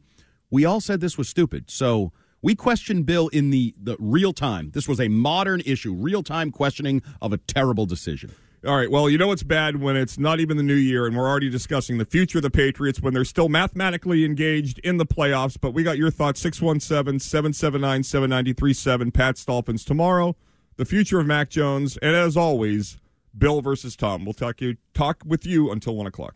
[0.49, 1.70] we all said this was stupid.
[1.70, 4.72] So we questioned Bill in the, the real time.
[4.72, 8.32] This was a modern issue, real time questioning of a terrible decision.
[8.66, 8.92] All right.
[8.92, 11.50] Well, you know what's bad when it's not even the new year and we're already
[11.50, 15.58] discussing the future of the Patriots when they're still mathematically engaged in the playoffs.
[15.60, 19.12] But we got your thoughts 617 779 7937.
[19.12, 20.36] Pat's Dolphins tomorrow.
[20.78, 21.98] The future of Mac Jones.
[21.98, 22.98] And as always,
[23.36, 24.26] Bill versus Tom.
[24.26, 26.36] We'll talk you talk with you until one o'clock.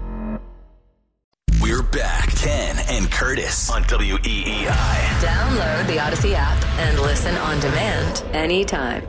[1.71, 2.35] We're back.
[2.35, 4.65] Ken and Curtis on WEEI.
[5.21, 9.07] Download the Odyssey app and listen on demand anytime.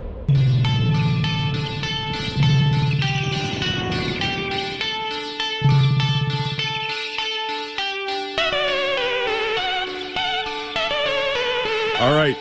[11.99, 12.37] All right.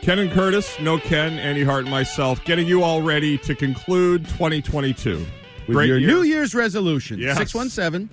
[0.00, 4.24] Ken and Curtis, no Ken, Andy Hart, and myself, getting you all ready to conclude
[4.28, 5.18] 2022.
[5.18, 5.26] With
[5.66, 6.08] Great your year.
[6.08, 7.36] New Year's resolution, Yes.
[7.36, 8.08] 617.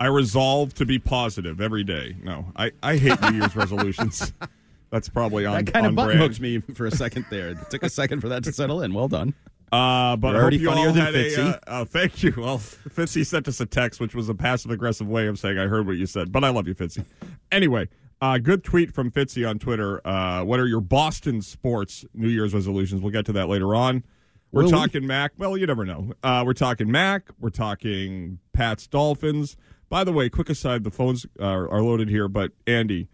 [0.00, 2.16] I resolve to be positive every day.
[2.22, 4.32] No, I, I hate New Year's resolutions.
[4.90, 6.20] That's probably on That kind on of button brand.
[6.32, 7.50] hooked me for a second there.
[7.50, 8.92] It took a second for that to settle in.
[8.94, 9.34] Well done.
[9.70, 11.38] Uh, but You're already funnier than Fitzy.
[11.38, 11.70] a.
[11.70, 12.34] Uh, uh, thank you.
[12.36, 15.66] Well, Fitzy sent us a text, which was a passive aggressive way of saying I
[15.68, 17.04] heard what you said, but I love you, Fitzy.
[17.52, 17.88] Anyway,
[18.20, 20.04] uh, good tweet from Fitzy on Twitter.
[20.04, 23.00] Uh, what are your Boston sports New Year's resolutions?
[23.00, 24.02] We'll get to that later on.
[24.50, 24.76] We're Will we?
[24.76, 25.32] talking Mac.
[25.38, 26.14] Well, you never know.
[26.24, 27.28] Uh, we're talking Mac.
[27.38, 29.56] We're talking Pat's Dolphins.
[29.90, 32.28] By the way, quick aside: the phones uh, are, are loaded here.
[32.28, 33.08] But Andy,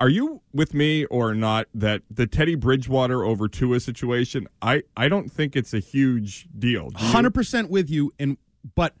[0.00, 4.48] are you with me or not that the Teddy Bridgewater over Tua situation?
[4.62, 6.90] I I don't think it's a huge deal.
[6.94, 8.38] Hundred percent with you, and
[8.74, 8.94] but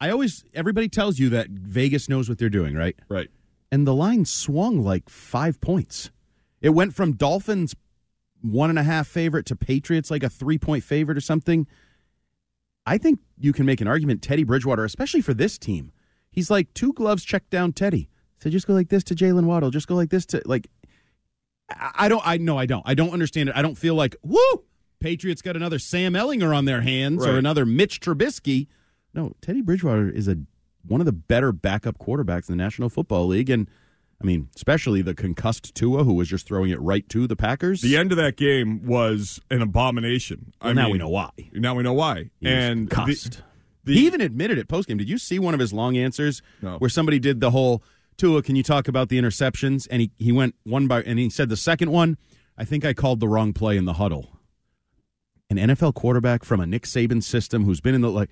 [0.00, 2.96] I always everybody tells you that Vegas knows what they're doing, right?
[3.10, 3.28] Right.
[3.70, 6.10] And the line swung like five points.
[6.62, 7.74] It went from Dolphins
[8.40, 11.66] one and a half favorite to Patriots like a three point favorite or something.
[12.86, 15.92] I think you can make an argument Teddy Bridgewater, especially for this team.
[16.30, 18.08] He's like two gloves check down Teddy.
[18.40, 19.70] So just go like this to Jaylen Waddle.
[19.70, 20.68] Just go like this to like.
[21.70, 22.22] I don't.
[22.26, 22.56] I no.
[22.56, 22.82] I don't.
[22.86, 23.56] I don't understand it.
[23.56, 24.38] I don't feel like woo.
[25.00, 28.66] Patriots got another Sam Ehlinger on their hands or another Mitch Trubisky.
[29.14, 30.38] No, Teddy Bridgewater is a
[30.86, 33.68] one of the better backup quarterbacks in the National Football League, and
[34.20, 37.80] I mean, especially the concussed Tua, who was just throwing it right to the Packers.
[37.82, 40.52] The end of that game was an abomination.
[40.60, 41.30] Well, I now mean, we know why.
[41.52, 42.30] Now we know why.
[42.42, 43.32] And concussed.
[43.32, 43.42] the-
[43.96, 44.96] he even admitted it post game.
[44.98, 46.76] Did you see one of his long answers No.
[46.78, 47.82] where somebody did the whole
[48.16, 48.42] Tua?
[48.42, 49.86] Can you talk about the interceptions?
[49.90, 52.16] And he he went one by and he said the second one.
[52.56, 54.30] I think I called the wrong play in the huddle.
[55.50, 58.28] An NFL quarterback from a Nick Saban system who's been in the like,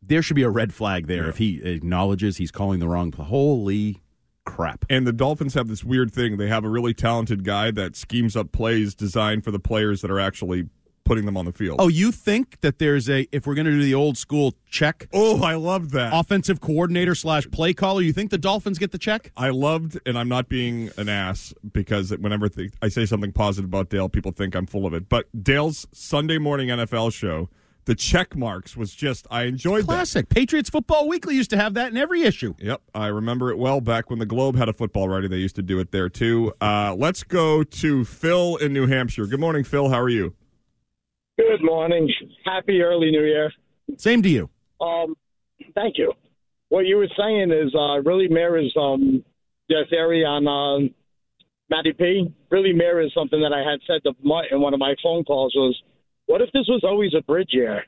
[0.00, 3.24] there should be a red flag there if he acknowledges he's calling the wrong play.
[3.24, 4.02] Holy
[4.44, 4.84] crap!
[4.88, 6.36] And the Dolphins have this weird thing.
[6.36, 10.10] They have a really talented guy that schemes up plays designed for the players that
[10.10, 10.68] are actually
[11.06, 11.76] putting them on the field.
[11.80, 15.08] Oh, you think that there's a if we're going to do the old school check?
[15.14, 16.12] Oh, I love that.
[16.12, 18.02] Offensive coordinator slash play caller.
[18.02, 19.32] You think the Dolphins get the check?
[19.36, 23.64] I loved, and I'm not being an ass because whenever th- I say something positive
[23.70, 25.08] about Dale, people think I'm full of it.
[25.08, 27.48] But Dale's Sunday morning NFL show,
[27.84, 29.86] the check marks was just, I enjoyed that.
[29.86, 30.28] Classic.
[30.28, 32.54] Patriots Football Weekly used to have that in every issue.
[32.58, 33.80] Yep, I remember it well.
[33.80, 36.52] Back when the Globe had a football writing, they used to do it there too.
[36.60, 39.26] Uh, let's go to Phil in New Hampshire.
[39.26, 39.88] Good morning, Phil.
[39.88, 40.34] How are you?
[41.38, 42.10] Good morning.
[42.46, 43.52] Happy early New Year.
[43.98, 44.48] Same to you.
[44.80, 45.14] Um,
[45.74, 46.12] thank you.
[46.70, 49.22] What you were saying is uh, really mirrors um,
[49.68, 50.88] your theory on uh,
[51.68, 52.34] Matty P.
[52.50, 55.54] Really mirrors something that I had said to Mutt in one of my phone calls.
[55.54, 55.76] Was
[56.24, 57.84] what if this was always a bridge year?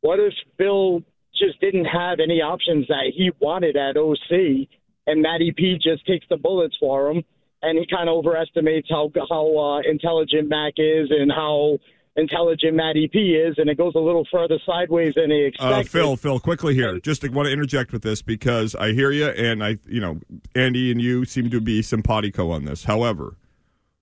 [0.00, 1.02] What if Bill
[1.38, 4.68] just didn't have any options that he wanted at OC,
[5.06, 7.22] and Matty P just takes the bullets for him,
[7.62, 11.78] and he kind of overestimates how how uh, intelligent Mac is and how
[12.20, 15.88] intelligent Matty P is, and it goes a little further sideways than he Uh, expected.
[15.90, 17.00] Phil, Phil, quickly here.
[17.00, 20.20] Just want to interject with this because I hear you, and I, you know,
[20.54, 22.84] Andy and you seem to be simpatico on this.
[22.84, 23.36] However,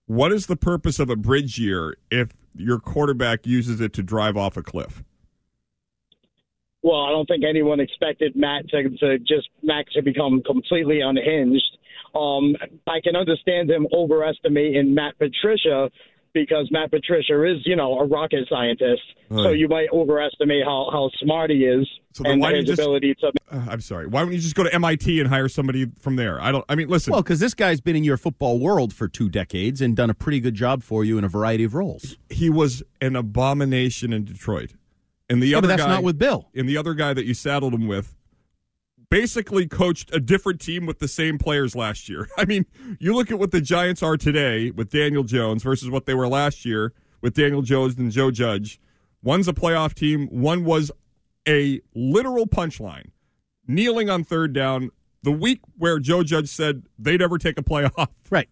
[0.07, 4.37] what is the purpose of a bridge year if your quarterback uses it to drive
[4.37, 5.03] off a cliff?
[6.83, 11.77] well, I don't think anyone expected Matt to, to just Mac to become completely unhinged.
[12.15, 12.55] Um,
[12.87, 15.91] I can understand him overestimating Matt Patricia
[16.35, 19.03] because Matt Patricia is, you know, a rocket scientist.
[19.31, 23.15] So you might overestimate how, how smart he is So and why his just- ability
[23.21, 23.33] to.
[23.51, 24.07] Uh, I'm sorry.
[24.07, 26.41] Why don't you just go to MIT and hire somebody from there?
[26.41, 26.65] I don't.
[26.69, 27.13] I mean, listen.
[27.13, 30.15] Well, because this guy's been in your football world for two decades and done a
[30.15, 32.17] pretty good job for you in a variety of roles.
[32.31, 34.73] he was an abomination in Detroit,
[35.31, 36.49] and the Yeah, other but that's guy, not with Bill.
[36.55, 38.15] And the other guy that you saddled him with
[39.11, 42.29] basically coached a different team with the same players last year.
[42.39, 42.67] I mean,
[42.99, 46.29] you look at what the Giants are today with Daniel Jones versus what they were
[46.29, 48.81] last year with Daniel Jones and Joe Judge.
[49.23, 50.29] One's a playoff team.
[50.29, 50.91] One was
[51.47, 53.11] a literal punchline,
[53.67, 54.91] kneeling on third down.
[55.23, 58.09] The week where Joe Judge said they'd ever take a playoff.
[58.31, 58.49] Right.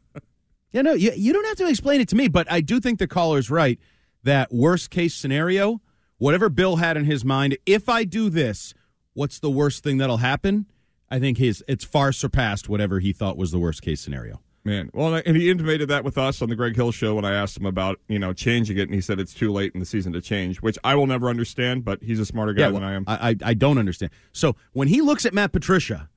[0.72, 2.98] Yeah, no, you, you don't have to explain it to me, but I do think
[2.98, 3.78] the caller's right
[4.24, 5.80] that worst case scenario,
[6.18, 8.74] whatever Bill had in his mind, if I do this,
[9.16, 10.66] what's the worst thing that'll happen?
[11.10, 14.40] I think his it's far surpassed whatever he thought was the worst case scenario.
[14.64, 17.32] Man, well, and he intimated that with us on the Greg Hill show when I
[17.32, 19.86] asked him about you know changing it, and he said it's too late in the
[19.86, 21.84] season to change, which I will never understand.
[21.84, 23.04] But he's a smarter guy well, than I am.
[23.06, 24.12] I, I I don't understand.
[24.32, 26.08] So when he looks at Matt Patricia,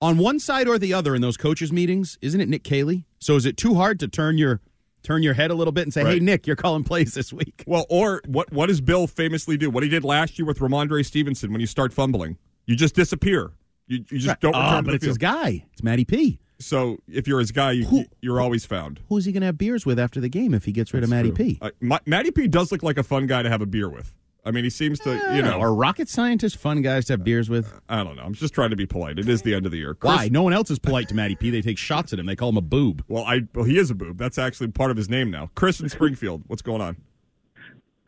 [0.00, 3.06] on one side or the other in those coaches meetings, isn't it Nick Caley?
[3.18, 4.60] So is it too hard to turn your
[5.02, 7.64] turn your head a little bit and say, "Hey, Nick, you're calling plays this week"?
[7.66, 9.70] Well, or what what does Bill famously do?
[9.70, 13.52] What he did last year with Rhamondre Stevenson when you start fumbling, you just disappear.
[13.86, 14.54] You, you just don't.
[14.54, 15.64] Ah, return to but it's his guy.
[15.72, 16.38] It's Matty P.
[16.60, 19.00] So if you're his guy, you, you're always found.
[19.08, 21.08] Who's he going to have beers with after the game if he gets rid of
[21.08, 21.58] Matty P?
[21.60, 21.70] Uh,
[22.04, 24.12] Matty P does look like a fun guy to have a beer with.
[24.44, 27.50] I mean, he seems to, you know, are rocket scientists fun guys to have beers
[27.50, 27.78] with?
[27.90, 28.22] I don't know.
[28.22, 29.18] I'm just trying to be polite.
[29.18, 29.94] It is the end of the year.
[29.94, 30.28] Chris- Why?
[30.28, 31.50] No one else is polite to Matty P.
[31.50, 32.24] They take shots at him.
[32.26, 33.04] They call him a boob.
[33.06, 34.16] Well, I well he is a boob.
[34.16, 35.50] That's actually part of his name now.
[35.54, 36.44] Chris in Springfield.
[36.46, 36.96] What's going on?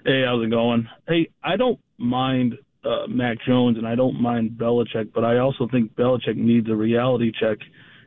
[0.04, 0.88] Hey, how's it going?
[1.06, 2.54] Hey, I don't mind
[2.84, 6.74] uh, Mac Jones and I don't mind Belichick, but I also think Belichick needs a
[6.74, 7.58] reality check,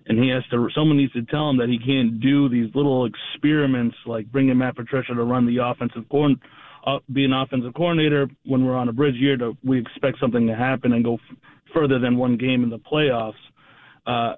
[0.08, 0.68] and he has to.
[0.76, 4.76] Someone needs to tell him that he can't do these little experiments like bringing Matt
[4.76, 6.42] Patricia to run the offensive corn,
[7.12, 9.38] be an offensive coordinator when we're on a bridge year.
[9.38, 11.38] To we expect something to happen and go f-
[11.74, 13.34] further than one game in the playoffs,
[14.06, 14.36] uh,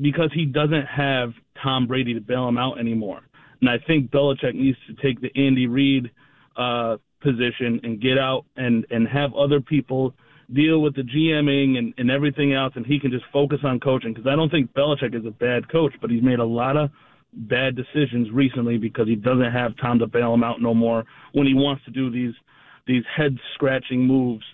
[0.00, 1.32] because he doesn't have
[1.62, 3.20] Tom Brady to bail him out anymore.
[3.60, 6.10] And I think Belichick needs to take the Andy Reid
[6.56, 10.14] uh, position and get out and, and have other people
[10.52, 14.12] deal with the GMing and, and everything else, and he can just focus on coaching.
[14.12, 16.90] Because I don't think Belichick is a bad coach, but he's made a lot of
[17.32, 21.46] bad decisions recently because he doesn't have time to bail him out no more when
[21.46, 22.34] he wants to do these
[22.86, 24.44] these head scratching moves.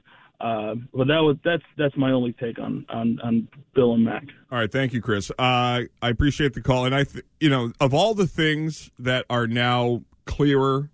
[0.41, 4.24] Uh, but that was that's that's my only take on on, on Bill and Mac.
[4.53, 5.31] All right, thank you, Chris.
[5.31, 9.24] Uh, I appreciate the call, and I, th- you know, of all the things that
[9.31, 10.91] are now clearer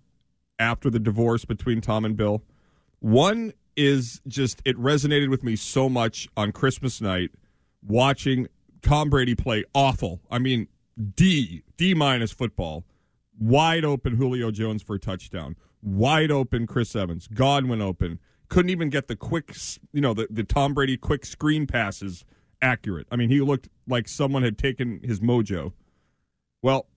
[0.59, 2.41] after the divorce between Tom and Bill,
[2.99, 7.31] one is just it resonated with me so much on Christmas night
[7.85, 8.47] watching
[8.81, 10.21] Tom Brady play awful.
[10.31, 10.67] I mean,
[11.15, 12.85] D D minus football,
[13.39, 18.19] wide open Julio Jones for a touchdown, wide open Chris Evans, Godwin open.
[18.49, 19.55] Couldn't even get the quick,
[19.91, 22.23] you know, the, the Tom Brady quick screen passes
[22.61, 23.07] accurate.
[23.11, 25.73] I mean, he looked like someone had taken his mojo.
[26.61, 26.87] Well,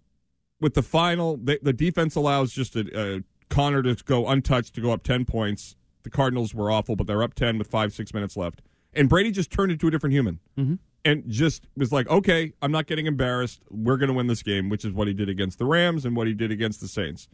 [0.60, 4.80] with the final, the, the defense allows just a, a Connor to go untouched to
[4.80, 5.76] go up 10 points.
[6.02, 8.60] The Cardinals were awful, but they're up 10 with five, six minutes left.
[8.92, 10.78] And Brady just turned into a different human Mhm.
[11.06, 13.62] And just was like, okay, I'm not getting embarrassed.
[13.70, 16.16] We're going to win this game, which is what he did against the Rams and
[16.16, 17.28] what he did against the Saints.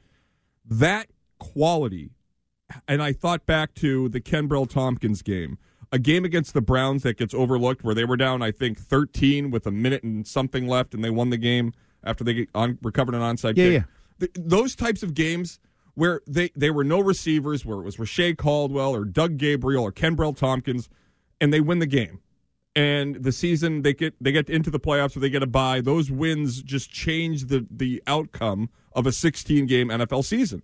[0.68, 1.08] That
[1.38, 2.10] quality,
[2.86, 5.56] and I thought back to the Kenbrell Thompkins game,
[5.90, 9.50] a game against the Browns that gets overlooked where they were down, I think, 13
[9.50, 11.72] with a minute and something left, and they won the game
[12.04, 13.72] after they on, recovered an onside Yeah, kick.
[13.72, 13.82] yeah.
[14.20, 15.58] Th- those types of games
[15.94, 19.92] where they, they were no receivers, where it was Reche Caldwell or Doug Gabriel or
[19.92, 20.88] Kenbrell Thompkins,
[21.40, 22.20] and they win the game
[22.74, 25.80] and the season they get they get into the playoffs or they get a bye
[25.80, 30.62] those wins just change the the outcome of a 16 game NFL season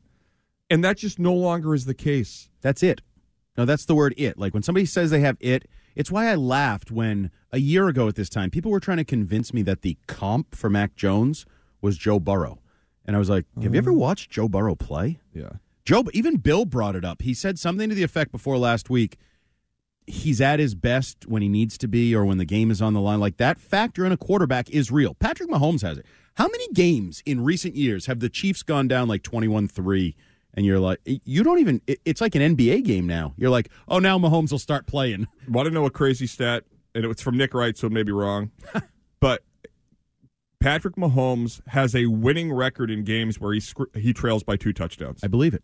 [0.71, 3.01] and that just no longer is the case That's it.
[3.57, 4.39] No, that's the word it.
[4.39, 8.07] Like when somebody says they have it, it's why I laughed when a year ago
[8.07, 11.45] at this time people were trying to convince me that the comp for Mac Jones
[11.81, 12.61] was Joe Burrow.
[13.05, 13.97] And I was like, have you ever mm.
[13.97, 15.19] watched Joe Burrow play?
[15.35, 15.51] yeah
[15.85, 17.23] Joe, even Bill brought it up.
[17.23, 19.17] He said something to the effect before last week.
[20.09, 22.95] He's at his best when he needs to be or when the game is on
[22.95, 23.21] the line.
[23.21, 25.15] Like that factor in a quarterback is real.
[25.15, 26.07] Patrick Mahomes has it.
[26.35, 30.17] How many games in recent years have the Chiefs gone down like 21 3?
[30.55, 33.35] And you're like, you don't even, it's like an NBA game now.
[33.37, 35.27] You're like, oh, now Mahomes will start playing.
[35.49, 38.13] want to know a crazy stat and it's from Nick Wright so it may be
[38.13, 38.51] wrong
[39.21, 39.45] but
[40.61, 43.63] Patrick Mahomes has a winning record in games where he
[43.95, 45.63] he trails by two touchdowns I believe it.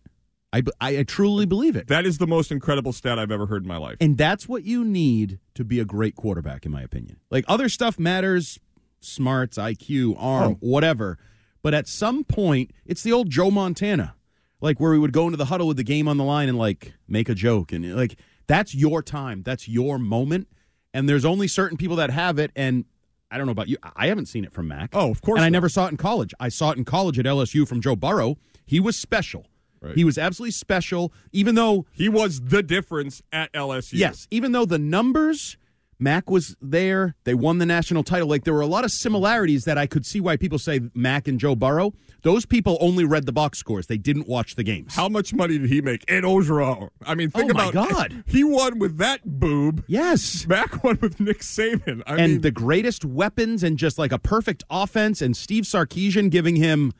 [0.55, 1.89] I, I, I truly believe it.
[1.89, 4.65] that is the most incredible stat I've ever heard in my life And that's what
[4.65, 7.19] you need to be a great quarterback, in my opinion.
[7.31, 8.59] Like other stuff matters,
[9.01, 10.57] smarts, IQ, arm, Oh.
[10.61, 11.19] whatever.
[11.63, 14.15] But at some point, it's the old Joe Montana,
[14.61, 16.59] like where we would go into the huddle with the game on the line and
[16.59, 17.73] like make a joke.
[17.73, 19.43] And like, that's your time.
[19.43, 20.49] That's your moment.
[20.93, 22.51] And there's only certain people that have it.
[22.55, 22.85] And
[23.31, 23.79] I don't know about you.
[23.97, 24.91] I haven't seen it from Mac.
[24.93, 25.39] Oh, of course.
[25.39, 26.33] And I never saw it in college.
[26.39, 28.37] I saw it in college at LSU from Joe Burrow.
[28.67, 29.47] He was special.
[29.85, 29.95] Right.
[29.95, 33.93] He was absolutely special, even though He was the difference at LSU.
[33.95, 35.57] Yes, even though the numbers,
[35.99, 38.29] Mac was there, they won the national title.
[38.29, 41.29] Like there were a lot of similarities that I could see why people say Mac
[41.29, 41.93] and Joe Burrow.
[42.23, 44.95] Those people only read the box scores; they didn't watch the games.
[44.95, 46.89] How much money did he make in Orgeron?
[47.07, 48.25] I mean, think Oh, my about God.
[48.27, 49.85] He won with that boob.
[49.87, 50.47] Yes.
[50.49, 52.03] Mac won with Nick Saban.
[52.07, 56.31] I and mean, the greatest weapons and just like a perfect offense, and Steve Sarkisian
[56.31, 56.93] giving him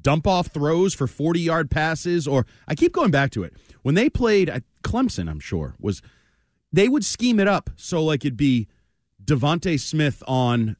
[0.00, 2.26] dump off throws for 40 yard passes.
[2.26, 3.54] Or I keep going back to it.
[3.82, 6.02] When they played at Clemson, I'm sure, was
[6.72, 8.68] they would scheme it up so like it'd be
[9.24, 10.76] DeVonta Smith on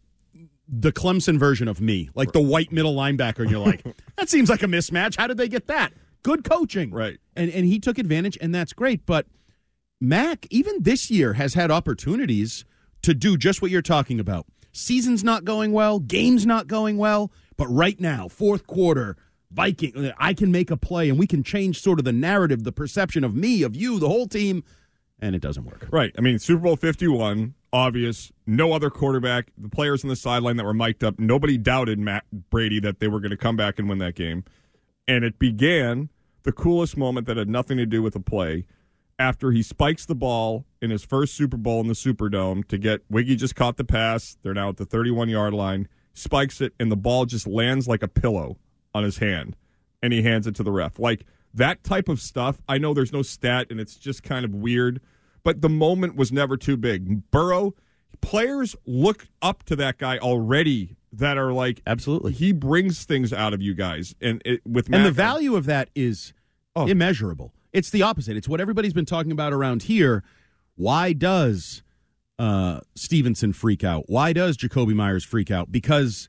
[0.68, 3.82] the Clemson version of me, like the white middle linebacker, and you're like,
[4.16, 5.16] that seems like a mismatch.
[5.16, 5.92] How did they get that?
[6.22, 6.90] Good coaching.
[6.90, 7.18] Right.
[7.36, 9.06] And and he took advantage, and that's great.
[9.06, 9.26] But
[10.00, 12.64] Mac, even this year, has had opportunities
[13.02, 14.46] to do just what you're talking about.
[14.72, 19.18] Season's not going well, game's not going well, but right now, fourth quarter,
[19.50, 22.64] Viking, uh, I can make a play and we can change sort of the narrative,
[22.64, 24.64] the perception of me, of you, the whole team,
[25.20, 25.86] and it doesn't work.
[25.90, 26.14] right.
[26.16, 28.32] I mean, Super Bowl 51, obvious.
[28.46, 29.50] No other quarterback.
[29.58, 33.08] The players on the sideline that were mic'd up, nobody doubted Matt Brady that they
[33.08, 34.44] were going to come back and win that game.
[35.08, 36.10] And it began
[36.44, 38.66] the coolest moment that had nothing to do with the play
[39.18, 43.02] after he spikes the ball in his first Super Bowl in the Superdome to get
[43.10, 44.36] Wiggy just caught the pass.
[44.42, 45.88] They're now at the 31 yard line.
[46.18, 48.58] Spikes it, and the ball just lands like a pillow
[48.94, 49.56] on his hand,
[50.02, 50.98] and he hands it to the ref.
[50.98, 52.60] Like that type of stuff.
[52.68, 55.00] I know there's no stat, and it's just kind of weird,
[55.44, 57.30] but the moment was never too big.
[57.30, 57.74] Burrow,
[58.20, 62.32] players look up to that guy already that are like, Absolutely.
[62.32, 65.90] he brings things out of you guys, and it, with And the value of that
[65.94, 66.32] is
[66.76, 66.86] oh.
[66.86, 67.52] immeasurable.
[67.72, 68.36] It's the opposite.
[68.36, 70.24] It's what everybody's been talking about around here.
[70.74, 71.82] Why does
[72.38, 74.04] uh, Stevenson freak out?
[74.08, 75.70] Why does Jakobi Meyers freak out?
[75.72, 76.28] Because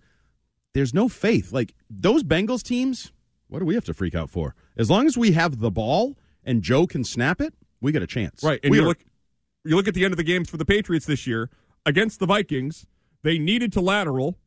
[0.73, 1.51] there's no faith.
[1.51, 3.11] Like those Bengals teams,
[3.47, 4.55] what do we have to freak out for?
[4.77, 8.07] As long as we have the ball and Joe can snap it, we got a
[8.07, 8.43] chance.
[8.43, 9.05] Right, and We you are- look,
[9.65, 11.49] you look at the end of the games for the Patriots this year
[11.85, 12.85] against the Vikings.
[13.23, 14.37] They needed to lateral.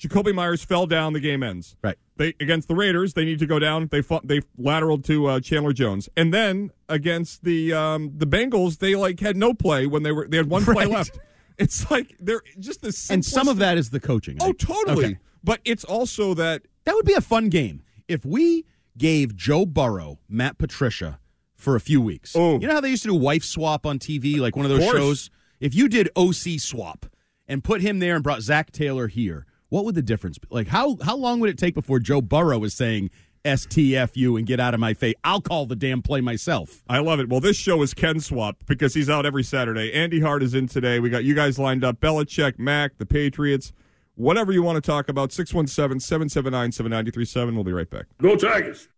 [0.00, 1.12] Jakobi Meyers fell down.
[1.12, 1.76] The game ends.
[1.82, 1.96] Right.
[2.16, 3.14] They against the Raiders.
[3.14, 3.88] They need to go down.
[3.90, 8.78] They fought, they lateraled to uh, Chandler Jones, and then against the um, the Bengals,
[8.78, 10.90] they like had no play when they were they had one play Right.
[10.90, 11.18] left.
[11.58, 14.38] It's like they're just the and some of that is the coaching.
[14.40, 15.04] Oh, totally.
[15.04, 15.18] Okay.
[15.44, 18.64] But it's also that That would be a fun game if we
[18.96, 21.18] gave Joe Burrow, Matt Patricia
[21.56, 22.34] for a few weeks.
[22.34, 22.58] Oh.
[22.58, 24.84] You know how they used to do wife swap on TV, like one of those
[24.84, 24.96] course.
[24.96, 25.30] shows?
[25.60, 27.04] If you did OC swap
[27.46, 30.46] and put him there and brought Zac Taylor here, what would the difference be?
[30.50, 33.10] Like how how long would it take before Joe Burrow was saying
[33.44, 35.14] STFU and get out of my face?
[35.24, 36.82] I'll call the damn play myself.
[36.88, 37.28] I love it.
[37.28, 39.92] Well, this show is Ken Swap because he's out every Saturday.
[39.92, 41.00] Andy Hart is in today.
[41.00, 43.72] We got you guys lined up Belichick, Mac, the Patriots,
[44.16, 45.32] whatever you want to talk about.
[45.32, 47.54] 617 779 7937.
[47.54, 48.06] We'll be right back.
[48.20, 48.88] Go Tigers!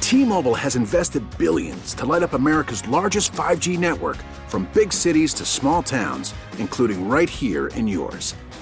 [0.00, 5.44] T-Mobile has invested billions to light up America's largest 5G network from big cities to
[5.46, 8.34] small towns, including right here in yours.